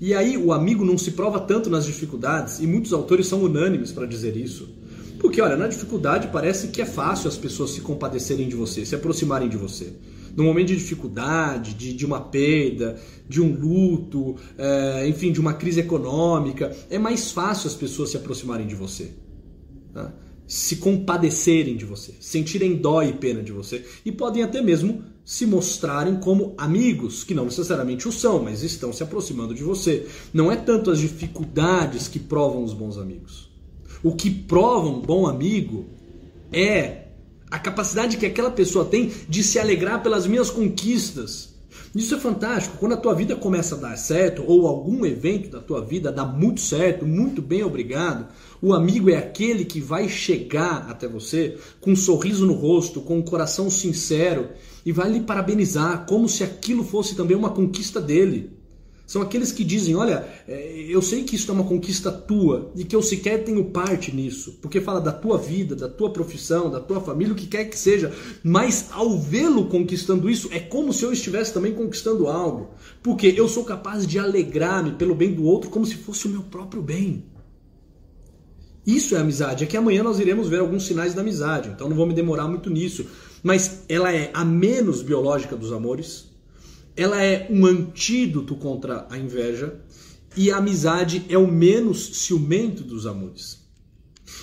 E 0.00 0.14
aí 0.14 0.36
o 0.36 0.52
amigo 0.52 0.84
não 0.84 0.98
se 0.98 1.12
prova 1.12 1.40
tanto 1.40 1.70
nas 1.70 1.86
dificuldades, 1.86 2.60
e 2.60 2.66
muitos 2.66 2.92
autores 2.92 3.26
são 3.26 3.42
unânimes 3.42 3.92
para 3.92 4.06
dizer 4.06 4.36
isso. 4.36 4.68
Porque, 5.18 5.40
olha, 5.40 5.56
na 5.56 5.68
dificuldade 5.68 6.28
parece 6.32 6.68
que 6.68 6.82
é 6.82 6.84
fácil 6.84 7.28
as 7.28 7.36
pessoas 7.36 7.70
se 7.70 7.80
compadecerem 7.80 8.48
de 8.48 8.54
você, 8.54 8.84
se 8.84 8.94
aproximarem 8.94 9.48
de 9.48 9.56
você. 9.56 9.92
No 10.36 10.44
momento 10.44 10.68
de 10.68 10.76
dificuldade, 10.76 11.74
de, 11.74 11.94
de 11.94 12.04
uma 12.04 12.20
perda, 12.20 13.00
de 13.28 13.40
um 13.40 13.54
luto, 13.54 14.36
é, 14.58 15.06
enfim, 15.08 15.32
de 15.32 15.40
uma 15.40 15.54
crise 15.54 15.80
econômica, 15.80 16.76
é 16.90 16.98
mais 16.98 17.30
fácil 17.30 17.68
as 17.68 17.74
pessoas 17.74 18.10
se 18.10 18.16
aproximarem 18.16 18.66
de 18.66 18.74
você. 18.74 19.12
Tá? 19.92 20.12
Se 20.46 20.76
compadecerem 20.76 21.76
de 21.76 21.84
você, 21.84 22.12
sentirem 22.20 22.76
dó 22.76 23.02
e 23.02 23.12
pena 23.12 23.42
de 23.42 23.52
você. 23.52 23.84
E 24.04 24.12
podem 24.12 24.42
até 24.42 24.60
mesmo 24.60 25.04
se 25.24 25.46
mostrarem 25.46 26.16
como 26.16 26.54
amigos, 26.58 27.24
que 27.24 27.34
não 27.34 27.46
necessariamente 27.46 28.06
o 28.06 28.12
são, 28.12 28.42
mas 28.42 28.62
estão 28.62 28.92
se 28.92 29.02
aproximando 29.02 29.54
de 29.54 29.62
você. 29.62 30.06
Não 30.32 30.52
é 30.52 30.56
tanto 30.56 30.90
as 30.90 30.98
dificuldades 30.98 32.08
que 32.08 32.18
provam 32.18 32.62
os 32.62 32.74
bons 32.74 32.98
amigos. 32.98 33.50
O 34.02 34.14
que 34.14 34.30
prova 34.30 34.86
um 34.86 35.00
bom 35.00 35.26
amigo 35.26 35.86
é 36.52 37.04
a 37.50 37.58
capacidade 37.58 38.18
que 38.18 38.26
aquela 38.26 38.50
pessoa 38.50 38.84
tem 38.84 39.12
de 39.28 39.42
se 39.42 39.58
alegrar 39.58 40.02
pelas 40.02 40.26
minhas 40.26 40.50
conquistas. 40.50 41.53
Isso 41.94 42.14
é 42.14 42.18
fantástico. 42.18 42.76
Quando 42.78 42.92
a 42.92 42.96
tua 42.96 43.14
vida 43.14 43.36
começa 43.36 43.74
a 43.74 43.78
dar 43.78 43.96
certo, 43.96 44.44
ou 44.46 44.66
algum 44.66 45.06
evento 45.06 45.50
da 45.50 45.60
tua 45.60 45.80
vida 45.80 46.10
dá 46.10 46.24
muito 46.24 46.60
certo, 46.60 47.06
muito 47.06 47.40
bem, 47.40 47.62
obrigado, 47.62 48.26
o 48.60 48.72
amigo 48.72 49.10
é 49.10 49.16
aquele 49.16 49.64
que 49.64 49.80
vai 49.80 50.08
chegar 50.08 50.86
até 50.88 51.06
você 51.06 51.56
com 51.80 51.92
um 51.92 51.96
sorriso 51.96 52.46
no 52.46 52.54
rosto, 52.54 53.00
com 53.00 53.18
um 53.18 53.22
coração 53.22 53.70
sincero 53.70 54.48
e 54.84 54.92
vai 54.92 55.10
lhe 55.10 55.20
parabenizar, 55.20 56.06
como 56.06 56.28
se 56.28 56.42
aquilo 56.42 56.82
fosse 56.82 57.14
também 57.14 57.36
uma 57.36 57.50
conquista 57.50 58.00
dele. 58.00 58.63
São 59.06 59.20
aqueles 59.20 59.52
que 59.52 59.62
dizem: 59.62 59.94
Olha, 59.94 60.26
é, 60.48 60.86
eu 60.88 61.02
sei 61.02 61.24
que 61.24 61.36
isso 61.36 61.50
é 61.50 61.54
uma 61.54 61.64
conquista 61.64 62.10
tua 62.10 62.72
e 62.74 62.84
que 62.84 62.96
eu 62.96 63.02
sequer 63.02 63.44
tenho 63.44 63.64
parte 63.66 64.14
nisso, 64.14 64.58
porque 64.62 64.80
fala 64.80 65.00
da 65.00 65.12
tua 65.12 65.36
vida, 65.36 65.76
da 65.76 65.88
tua 65.88 66.10
profissão, 66.10 66.70
da 66.70 66.80
tua 66.80 67.00
família, 67.00 67.32
o 67.32 67.36
que 67.36 67.46
quer 67.46 67.66
que 67.66 67.78
seja, 67.78 68.12
mas 68.42 68.88
ao 68.90 69.18
vê-lo 69.18 69.66
conquistando 69.66 70.30
isso, 70.30 70.48
é 70.50 70.58
como 70.58 70.92
se 70.92 71.04
eu 71.04 71.12
estivesse 71.12 71.52
também 71.52 71.74
conquistando 71.74 72.28
algo, 72.28 72.70
porque 73.02 73.34
eu 73.36 73.46
sou 73.46 73.64
capaz 73.64 74.06
de 74.06 74.18
alegrar-me 74.18 74.92
pelo 74.92 75.14
bem 75.14 75.34
do 75.34 75.44
outro 75.44 75.70
como 75.70 75.84
se 75.84 75.96
fosse 75.96 76.26
o 76.26 76.30
meu 76.30 76.42
próprio 76.42 76.82
bem. 76.82 77.24
Isso 78.86 79.16
é 79.16 79.18
amizade. 79.18 79.64
É 79.64 79.66
que 79.66 79.76
amanhã 79.76 80.02
nós 80.02 80.18
iremos 80.18 80.48
ver 80.48 80.60
alguns 80.60 80.86
sinais 80.86 81.14
da 81.14 81.22
amizade, 81.22 81.70
então 81.70 81.88
não 81.88 81.96
vou 81.96 82.06
me 82.06 82.12
demorar 82.12 82.46
muito 82.46 82.68
nisso. 82.68 83.06
Mas 83.42 83.84
ela 83.88 84.12
é 84.12 84.30
a 84.32 84.44
menos 84.44 85.02
biológica 85.02 85.56
dos 85.56 85.72
amores, 85.72 86.33
ela 86.96 87.22
é 87.22 87.46
um 87.50 87.66
antídoto 87.66 88.54
contra 88.56 89.06
a 89.10 89.18
inveja 89.18 89.80
e 90.36 90.50
a 90.50 90.56
amizade 90.56 91.24
é 91.28 91.38
o 91.38 91.50
menos 91.50 92.18
ciumento 92.18 92.82
dos 92.82 93.06
amores. 93.06 93.64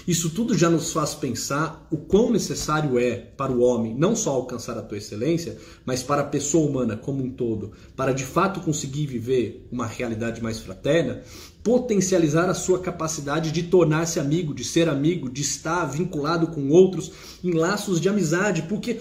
Isso 0.08 0.30
tudo 0.30 0.58
já 0.58 0.70
nos 0.70 0.92
faz 0.92 1.14
pensar 1.14 1.88
o 1.92 1.98
quão 1.98 2.32
necessário 2.32 2.98
é 2.98 3.16
para 3.16 3.52
o 3.52 3.62
homem 3.62 3.96
não 3.96 4.16
só 4.16 4.32
alcançar 4.32 4.78
a 4.78 4.82
tua 4.82 4.98
excelência, 4.98 5.58
mas 5.86 6.02
para 6.02 6.22
a 6.22 6.26
pessoa 6.26 6.68
humana 6.68 6.98
como 6.98 7.24
um 7.24 7.30
todo, 7.30 7.72
para 7.96 8.14
de 8.14 8.24
fato 8.24 8.62
conseguir 8.62 9.06
viver 9.06 9.68
uma 9.72 9.86
realidade 9.86 10.42
mais 10.42 10.60
fraterna, 10.60 11.22
potencializar 11.64 12.50
a 12.50 12.54
sua 12.54 12.80
capacidade 12.80 13.52
de 13.52 13.64
tornar-se 13.64 14.20
amigo, 14.20 14.54
de 14.54 14.64
ser 14.64 14.90
amigo, 14.90 15.30
de 15.30 15.42
estar 15.42 15.86
vinculado 15.86 16.48
com 16.48 16.70
outros 16.70 17.12
em 17.44 17.52
laços 17.52 18.00
de 18.02 18.10
amizade, 18.10 18.64
porque 18.64 19.00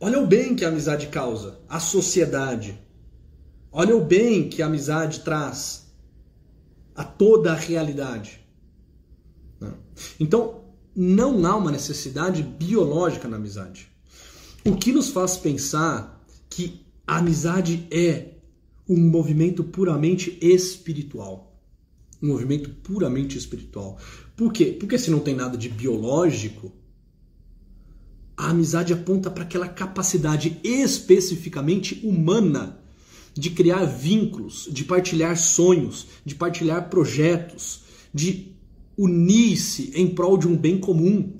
olha 0.00 0.18
o 0.18 0.26
bem 0.26 0.54
que 0.54 0.64
a 0.64 0.68
amizade 0.68 1.06
causa 1.08 1.60
à 1.68 1.78
sociedade, 1.78 2.78
Olha 3.72 3.96
o 3.96 4.04
bem 4.04 4.48
que 4.48 4.62
a 4.62 4.66
amizade 4.66 5.20
traz 5.20 5.86
a 6.94 7.04
toda 7.04 7.52
a 7.52 7.56
realidade. 7.56 8.40
Né? 9.60 9.72
Então, 10.18 10.64
não 10.94 11.46
há 11.46 11.56
uma 11.56 11.70
necessidade 11.70 12.42
biológica 12.42 13.28
na 13.28 13.36
amizade. 13.36 13.88
O 14.64 14.76
que 14.76 14.92
nos 14.92 15.10
faz 15.10 15.36
pensar 15.36 16.22
que 16.48 16.84
a 17.06 17.18
amizade 17.18 17.86
é 17.90 18.34
um 18.88 18.98
movimento 18.98 19.62
puramente 19.62 20.36
espiritual. 20.40 21.56
Um 22.20 22.28
movimento 22.28 22.70
puramente 22.70 23.38
espiritual. 23.38 23.98
Por 24.36 24.52
quê? 24.52 24.76
Porque 24.78 24.98
se 24.98 25.10
não 25.10 25.20
tem 25.20 25.34
nada 25.34 25.56
de 25.56 25.68
biológico, 25.68 26.72
a 28.36 28.48
amizade 28.48 28.92
aponta 28.92 29.30
para 29.30 29.44
aquela 29.44 29.68
capacidade 29.68 30.60
especificamente 30.64 32.00
humana 32.04 32.80
de 33.34 33.50
criar 33.50 33.84
vínculos, 33.84 34.68
de 34.70 34.84
partilhar 34.84 35.36
sonhos, 35.36 36.06
de 36.24 36.34
partilhar 36.34 36.88
projetos, 36.88 37.82
de 38.12 38.52
unir-se 38.96 39.92
em 39.94 40.14
prol 40.14 40.36
de 40.36 40.46
um 40.46 40.56
bem 40.56 40.78
comum. 40.78 41.32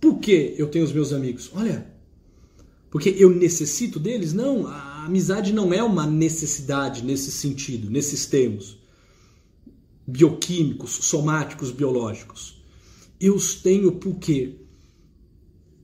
Por 0.00 0.18
que 0.18 0.54
eu 0.56 0.68
tenho 0.68 0.84
os 0.84 0.92
meus 0.92 1.12
amigos? 1.12 1.50
Olha, 1.54 1.86
porque 2.90 3.14
eu 3.18 3.30
necessito 3.30 4.00
deles? 4.00 4.32
Não, 4.32 4.66
a 4.66 5.04
amizade 5.04 5.52
não 5.52 5.72
é 5.72 5.82
uma 5.82 6.06
necessidade 6.06 7.04
nesse 7.04 7.30
sentido, 7.30 7.90
nesses 7.90 8.26
termos 8.26 8.78
bioquímicos, 10.06 10.92
somáticos, 10.92 11.70
biológicos. 11.70 12.62
Eu 13.20 13.34
os 13.34 13.56
tenho 13.56 13.92
por 13.92 14.16
quê? 14.16 14.56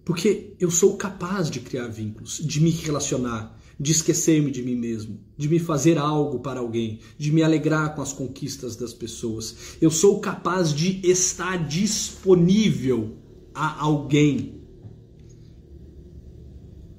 Porque 0.04 0.54
eu 0.58 0.70
sou 0.70 0.96
capaz 0.96 1.50
de 1.50 1.60
criar 1.60 1.88
vínculos, 1.88 2.38
de 2.38 2.60
me 2.60 2.70
relacionar, 2.70 3.58
de 3.82 3.90
esquecer-me 3.90 4.52
de 4.52 4.62
mim 4.62 4.76
mesmo, 4.76 5.18
de 5.36 5.48
me 5.48 5.58
fazer 5.58 5.98
algo 5.98 6.38
para 6.38 6.60
alguém, 6.60 7.00
de 7.18 7.32
me 7.32 7.42
alegrar 7.42 7.96
com 7.96 8.00
as 8.00 8.12
conquistas 8.12 8.76
das 8.76 8.94
pessoas. 8.94 9.76
Eu 9.80 9.90
sou 9.90 10.20
capaz 10.20 10.72
de 10.72 11.00
estar 11.02 11.66
disponível 11.66 13.16
a 13.52 13.82
alguém. 13.82 14.62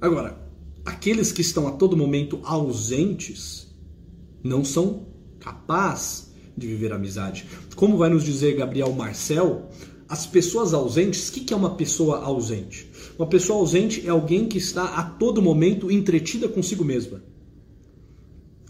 Agora, 0.02 0.46
aqueles 0.84 1.32
que 1.32 1.40
estão 1.40 1.70
a 1.70 1.72
todo 1.72 1.96
momento 1.96 2.42
ausentes 2.44 3.74
não 4.44 4.66
são 4.66 5.08
capazes 5.40 6.34
de 6.58 6.68
viver 6.68 6.92
amizade. 6.92 7.46
Como 7.78 7.98
vai 7.98 8.10
nos 8.10 8.26
dizer 8.26 8.58
Gabriel 8.58 8.92
Marcel, 8.92 9.70
as 10.10 10.26
pessoas 10.26 10.74
ausentes, 10.74 11.30
o 11.30 11.32
que 11.32 11.54
é 11.54 11.56
uma 11.56 11.76
pessoa 11.76 12.26
ausente? 12.26 12.92
Uma 13.18 13.28
pessoa 13.28 13.60
ausente 13.60 14.06
é 14.06 14.10
alguém 14.10 14.48
que 14.48 14.58
está 14.58 14.96
a 14.96 15.04
todo 15.04 15.42
momento 15.42 15.92
entretida 15.92 16.50
consigo 16.50 16.84
mesma. 16.84 17.24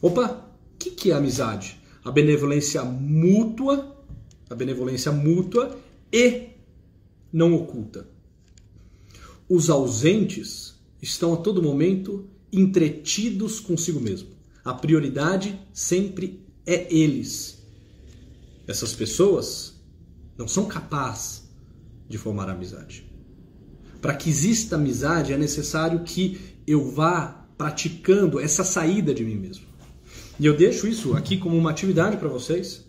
Opa, 0.02 0.52
o 0.74 0.78
que, 0.78 0.92
que 0.92 1.12
é 1.12 1.14
amizade? 1.14 1.80
A 2.04 2.12
benevolência 2.12 2.84
mútua, 2.84 3.96
a 4.50 4.56
benevolência 4.56 5.12
mútua 5.12 5.78
e 6.12 6.50
não 7.32 7.54
oculta. 7.54 8.08
Os 9.48 9.70
ausentes 9.70 10.76
estão 11.02 11.34
a 11.34 11.38
todo 11.38 11.64
momento 11.64 12.28
entretidos 12.52 13.60
consigo 13.60 14.00
mesmo. 14.00 14.30
A 14.64 14.74
prioridade 14.74 15.60
sempre 15.74 16.46
é 16.66 16.94
eles. 16.94 17.64
Essas 18.68 18.94
pessoas 18.94 19.82
não 20.38 20.48
são 20.48 20.66
capazes 20.66 21.44
de 22.08 22.18
formar 22.18 22.50
amizade. 22.50 23.13
Para 24.04 24.16
que 24.16 24.30
exista 24.30 24.76
amizade, 24.76 25.32
é 25.32 25.38
necessário 25.38 26.02
que 26.02 26.38
eu 26.68 26.92
vá 26.92 27.48
praticando 27.58 28.38
essa 28.38 28.62
saída 28.62 29.14
de 29.14 29.24
mim 29.24 29.38
mesmo. 29.38 29.66
E 30.38 30.46
eu 30.46 30.58
deixo 30.58 30.86
isso 30.86 31.14
aqui 31.14 31.38
como 31.38 31.58
uma 31.58 31.72
atividade 31.72 32.18
para 32.18 32.28
vocês. 32.28 32.86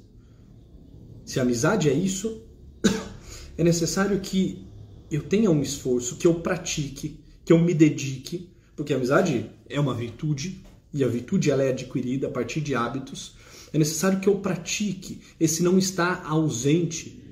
Se 1.24 1.38
amizade 1.38 1.88
é 1.88 1.92
isso, 1.92 2.42
é 3.56 3.62
necessário 3.62 4.18
que 4.18 4.66
eu 5.08 5.22
tenha 5.22 5.52
um 5.52 5.62
esforço, 5.62 6.16
que 6.16 6.26
eu 6.26 6.34
pratique, 6.34 7.20
que 7.44 7.52
eu 7.52 7.60
me 7.60 7.72
dedique, 7.72 8.50
porque 8.74 8.92
a 8.92 8.96
amizade 8.96 9.48
é 9.68 9.78
uma 9.78 9.94
virtude 9.94 10.64
e 10.92 11.04
a 11.04 11.06
virtude 11.06 11.48
ela 11.48 11.62
é 11.62 11.68
adquirida 11.68 12.26
a 12.26 12.30
partir 12.30 12.60
de 12.60 12.74
hábitos. 12.74 13.36
É 13.72 13.78
necessário 13.78 14.18
que 14.18 14.28
eu 14.28 14.40
pratique 14.40 15.20
esse 15.38 15.62
não 15.62 15.78
estar 15.78 16.24
ausente 16.26 17.22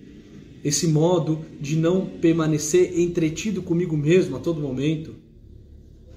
esse 0.65 0.87
modo 0.87 1.45
de 1.61 1.77
não 1.77 2.07
permanecer 2.07 2.99
entretido 2.99 3.63
comigo 3.63 3.97
mesmo 3.97 4.37
a 4.37 4.41
todo 4.41 4.61
momento, 4.61 5.15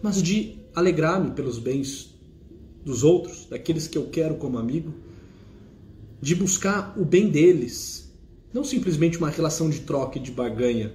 mas 0.02 0.22
de 0.22 0.58
alegrar-me 0.76 1.32
pelos 1.32 1.58
bens 1.58 2.14
dos 2.84 3.04
outros, 3.04 3.48
daqueles 3.50 3.88
que 3.88 3.98
eu 3.98 4.06
quero 4.08 4.36
como 4.36 4.60
amigo, 4.60 4.94
de 6.22 6.36
buscar 6.36 6.94
o 6.98 7.04
bem 7.04 7.30
deles, 7.30 8.14
não 8.54 8.64
simplesmente 8.64 9.18
uma 9.18 9.30
relação 9.30 9.70
de 9.70 9.82
troca 9.82 10.20
e 10.20 10.22
de 10.22 10.32
barganha, 10.32 10.94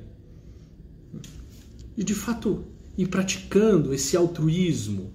e 1.96 2.04
de 2.04 2.14
fato 2.14 2.64
ir 2.96 3.08
praticando 3.08 3.92
esse 3.92 4.16
altruísmo, 4.16 5.10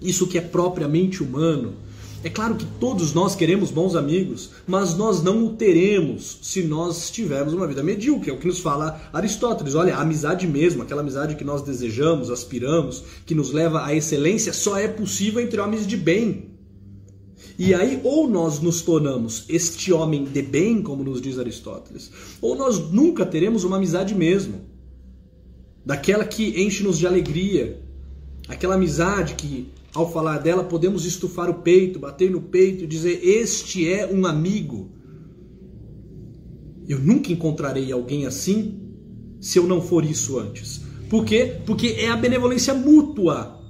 isso 0.00 0.26
que 0.26 0.36
é 0.36 0.40
propriamente 0.40 1.22
humano 1.22 1.74
é 2.24 2.30
claro 2.30 2.54
que 2.54 2.64
todos 2.78 3.12
nós 3.12 3.34
queremos 3.34 3.70
bons 3.70 3.96
amigos, 3.96 4.50
mas 4.66 4.96
nós 4.96 5.22
não 5.22 5.44
o 5.44 5.56
teremos 5.56 6.38
se 6.42 6.62
nós 6.62 7.10
tivermos 7.10 7.52
uma 7.52 7.66
vida 7.66 7.82
medíocre. 7.82 8.30
É 8.30 8.32
o 8.32 8.38
que 8.38 8.46
nos 8.46 8.60
fala 8.60 9.00
Aristóteles. 9.12 9.74
Olha, 9.74 9.96
a 9.96 10.02
amizade 10.02 10.46
mesmo, 10.46 10.82
aquela 10.82 11.00
amizade 11.00 11.34
que 11.34 11.42
nós 11.42 11.62
desejamos, 11.62 12.30
aspiramos, 12.30 13.02
que 13.26 13.34
nos 13.34 13.50
leva 13.50 13.84
à 13.84 13.94
excelência, 13.94 14.52
só 14.52 14.78
é 14.78 14.86
possível 14.86 15.42
entre 15.42 15.60
homens 15.60 15.84
de 15.86 15.96
bem. 15.96 16.52
E 17.58 17.74
aí, 17.74 18.00
ou 18.04 18.28
nós 18.28 18.60
nos 18.60 18.82
tornamos 18.82 19.44
este 19.48 19.92
homem 19.92 20.24
de 20.24 20.42
bem, 20.42 20.80
como 20.80 21.02
nos 21.02 21.20
diz 21.20 21.38
Aristóteles, 21.38 22.10
ou 22.40 22.54
nós 22.54 22.78
nunca 22.90 23.26
teremos 23.26 23.64
uma 23.64 23.76
amizade 23.76 24.14
mesmo. 24.14 24.60
Daquela 25.84 26.24
que 26.24 26.62
enche-nos 26.62 26.98
de 26.98 27.06
alegria, 27.06 27.82
aquela 28.48 28.76
amizade 28.76 29.34
que 29.34 29.68
ao 29.94 30.10
falar 30.10 30.38
dela, 30.38 30.64
podemos 30.64 31.04
estufar 31.04 31.50
o 31.50 31.62
peito, 31.62 31.98
bater 31.98 32.30
no 32.30 32.40
peito 32.40 32.84
e 32.84 32.86
dizer: 32.86 33.20
Este 33.22 33.88
é 33.88 34.06
um 34.06 34.26
amigo. 34.26 34.90
Eu 36.88 36.98
nunca 36.98 37.32
encontrarei 37.32 37.92
alguém 37.92 38.26
assim 38.26 38.80
se 39.40 39.58
eu 39.58 39.66
não 39.66 39.80
for 39.80 40.04
isso 40.04 40.38
antes. 40.38 40.82
Por 41.10 41.24
quê? 41.24 41.60
Porque 41.66 41.88
é 41.88 42.08
a 42.08 42.16
benevolência 42.16 42.72
mútua. 42.72 43.60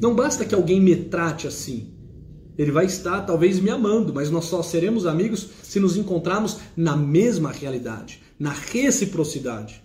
Não 0.00 0.14
basta 0.14 0.44
que 0.44 0.54
alguém 0.54 0.80
me 0.80 0.96
trate 0.96 1.46
assim. 1.46 1.94
Ele 2.58 2.72
vai 2.72 2.86
estar 2.86 3.22
talvez 3.22 3.60
me 3.60 3.70
amando, 3.70 4.12
mas 4.12 4.30
nós 4.30 4.46
só 4.46 4.62
seremos 4.62 5.06
amigos 5.06 5.48
se 5.62 5.78
nos 5.78 5.96
encontrarmos 5.96 6.58
na 6.76 6.96
mesma 6.96 7.52
realidade, 7.52 8.20
na 8.38 8.50
reciprocidade. 8.50 9.82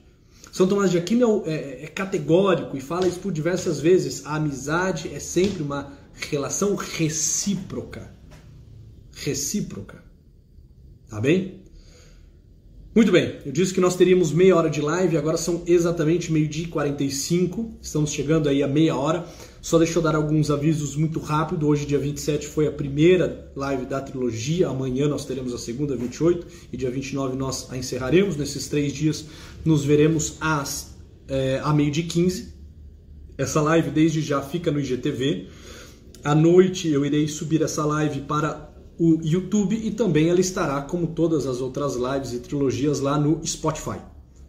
São 0.55 0.65
Tomás 0.65 0.89
de 0.89 0.97
Aquino 0.97 1.43
é, 1.45 1.53
é, 1.53 1.83
é 1.83 1.87
categórico 1.87 2.77
e 2.77 2.79
fala 2.79 3.05
isso 3.05 3.19
por 3.19 3.29
diversas 3.29 3.81
vezes. 3.81 4.25
A 4.25 4.35
amizade 4.35 5.13
é 5.13 5.19
sempre 5.19 5.61
uma 5.61 5.91
relação 6.13 6.75
recíproca. 6.75 8.09
Recíproca. 9.13 10.01
Tá 11.09 11.19
bem? 11.19 11.59
Muito 12.95 13.11
bem, 13.11 13.37
eu 13.45 13.51
disse 13.51 13.73
que 13.73 13.81
nós 13.81 13.97
teríamos 13.97 14.31
meia 14.31 14.55
hora 14.55 14.69
de 14.69 14.79
live, 14.79 15.17
agora 15.17 15.35
são 15.35 15.61
exatamente 15.67 16.31
meio-dia 16.31 16.63
e 16.63 16.69
45, 16.69 17.73
estamos 17.81 18.11
chegando 18.11 18.47
aí 18.47 18.63
a 18.63 18.67
meia 18.69 18.95
hora. 18.95 19.27
Só 19.65 19.79
deixa 19.79 19.97
eu 19.97 20.03
dar 20.03 20.13
alguns 20.13 20.51
avisos 20.51 20.95
muito 20.95 21.19
rápido. 21.19 21.67
Hoje, 21.67 21.87
dia 21.87 21.97
27, 21.97 22.45
foi 22.45 22.67
a 22.67 22.71
primeira 22.71 23.51
live 23.55 23.87
da 23.87 23.99
trilogia. 23.99 24.69
Amanhã 24.69 25.07
nós 25.07 25.25
teremos 25.25 25.55
a 25.55 25.57
segunda, 25.57 25.95
28, 25.95 26.45
e 26.71 26.77
dia 26.77 26.91
29 26.91 27.35
nós 27.35 27.67
a 27.71 27.75
encerraremos. 27.75 28.37
Nesses 28.37 28.67
três 28.67 28.93
dias 28.93 29.25
nos 29.65 29.83
veremos 29.83 30.37
às, 30.39 30.95
é, 31.27 31.59
a 31.63 31.73
meio 31.73 31.89
de 31.89 32.03
15. 32.03 32.53
Essa 33.39 33.59
live 33.59 33.89
desde 33.89 34.21
já 34.21 34.39
fica 34.39 34.69
no 34.69 34.79
IGTV. 34.79 35.47
À 36.23 36.35
noite 36.35 36.87
eu 36.87 37.03
irei 37.03 37.27
subir 37.27 37.63
essa 37.63 37.83
live 37.83 38.21
para 38.21 38.71
o 38.99 39.17
YouTube 39.23 39.75
e 39.75 39.89
também 39.89 40.29
ela 40.29 40.39
estará, 40.39 40.79
como 40.83 41.07
todas 41.07 41.47
as 41.47 41.59
outras 41.59 41.95
lives 41.95 42.33
e 42.33 42.39
trilogias, 42.39 42.99
lá 42.99 43.17
no 43.17 43.43
Spotify. 43.43 43.97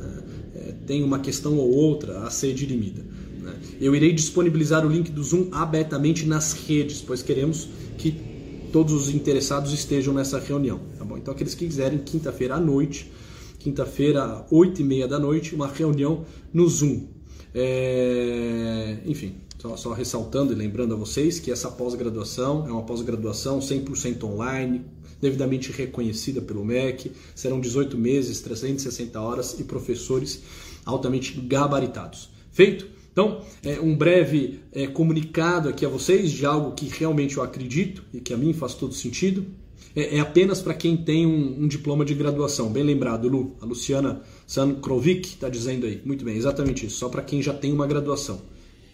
é, 0.54 0.70
é 0.70 0.72
tem 0.86 1.02
uma 1.02 1.18
questão 1.18 1.58
ou 1.58 1.70
outra 1.70 2.20
a 2.20 2.30
ser 2.30 2.54
dirimida. 2.54 3.04
Né? 3.42 3.54
Eu 3.78 3.94
irei 3.94 4.14
disponibilizar 4.14 4.86
o 4.86 4.90
link 4.90 5.12
do 5.12 5.22
Zoom 5.22 5.48
abertamente 5.52 6.24
nas 6.24 6.54
redes, 6.54 7.02
pois 7.02 7.22
queremos 7.22 7.68
que 7.98 8.31
todos 8.72 8.92
os 8.94 9.14
interessados 9.14 9.72
estejam 9.72 10.14
nessa 10.14 10.38
reunião, 10.38 10.80
tá 10.98 11.04
bom? 11.04 11.18
Então 11.18 11.32
aqueles 11.32 11.54
que 11.54 11.66
quiserem, 11.66 11.98
quinta-feira 11.98 12.54
à 12.54 12.60
noite, 12.60 13.12
quinta-feira, 13.58 14.46
oito 14.50 14.80
e 14.80 14.84
meia 14.84 15.06
da 15.06 15.18
noite, 15.18 15.54
uma 15.54 15.68
reunião 15.68 16.24
no 16.52 16.66
Zoom. 16.68 17.06
É... 17.54 18.96
Enfim, 19.04 19.34
só, 19.58 19.76
só, 19.76 19.92
ressaltando 19.92 20.52
e 20.52 20.56
lembrando 20.56 20.94
a 20.94 20.96
vocês 20.96 21.38
que 21.38 21.52
essa 21.52 21.70
pós-graduação 21.70 22.66
é 22.66 22.72
uma 22.72 22.82
pós-graduação 22.82 23.60
100% 23.60 24.24
online, 24.24 24.84
devidamente 25.20 25.70
reconhecida 25.70 26.40
pelo 26.40 26.64
MEC, 26.64 27.12
serão 27.34 27.60
18 27.60 27.96
meses, 27.96 28.40
360 28.40 29.20
horas 29.20 29.60
e 29.60 29.64
professores 29.64 30.42
altamente 30.84 31.38
gabaritados. 31.40 32.30
Feito? 32.50 33.01
Então, 33.12 33.42
é, 33.62 33.78
um 33.78 33.94
breve 33.94 34.60
é, 34.72 34.86
comunicado 34.86 35.68
aqui 35.68 35.84
a 35.84 35.88
vocês 35.88 36.32
de 36.32 36.46
algo 36.46 36.72
que 36.72 36.86
realmente 36.88 37.36
eu 37.36 37.42
acredito 37.42 38.02
e 38.12 38.20
que 38.20 38.32
a 38.32 38.36
mim 38.36 38.54
faz 38.54 38.74
todo 38.74 38.94
sentido. 38.94 39.44
É, 39.94 40.16
é 40.16 40.20
apenas 40.20 40.62
para 40.62 40.72
quem 40.72 40.96
tem 40.96 41.26
um, 41.26 41.64
um, 41.64 41.68
diploma 41.68 42.04
de 42.06 42.14
graduação. 42.14 42.72
Bem 42.72 42.82
lembrado, 42.82 43.28
Lu. 43.28 43.54
A 43.60 43.66
Luciana 43.66 44.22
Sankrovic 44.46 45.28
está 45.28 45.50
dizendo 45.50 45.84
aí. 45.84 46.00
Muito 46.04 46.24
bem, 46.24 46.36
exatamente 46.36 46.86
isso. 46.86 46.96
Só 46.96 47.10
para 47.10 47.22
quem 47.22 47.42
já 47.42 47.52
tem 47.52 47.70
uma 47.70 47.86
graduação. 47.86 48.40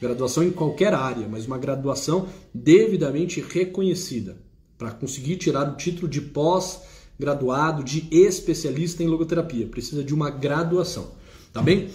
Graduação 0.00 0.42
em 0.42 0.50
qualquer 0.50 0.94
área, 0.94 1.28
mas 1.28 1.46
uma 1.46 1.58
graduação 1.58 2.28
devidamente 2.52 3.40
reconhecida. 3.40 4.36
Para 4.76 4.90
conseguir 4.90 5.36
tirar 5.36 5.72
o 5.72 5.76
título 5.76 6.08
de 6.08 6.20
pós-graduado, 6.20 7.84
de 7.84 8.08
especialista 8.10 9.02
em 9.02 9.06
logoterapia. 9.06 9.66
Precisa 9.66 10.02
de 10.02 10.14
uma 10.14 10.30
graduação. 10.30 11.12
Tá 11.52 11.62
bem? 11.62 11.88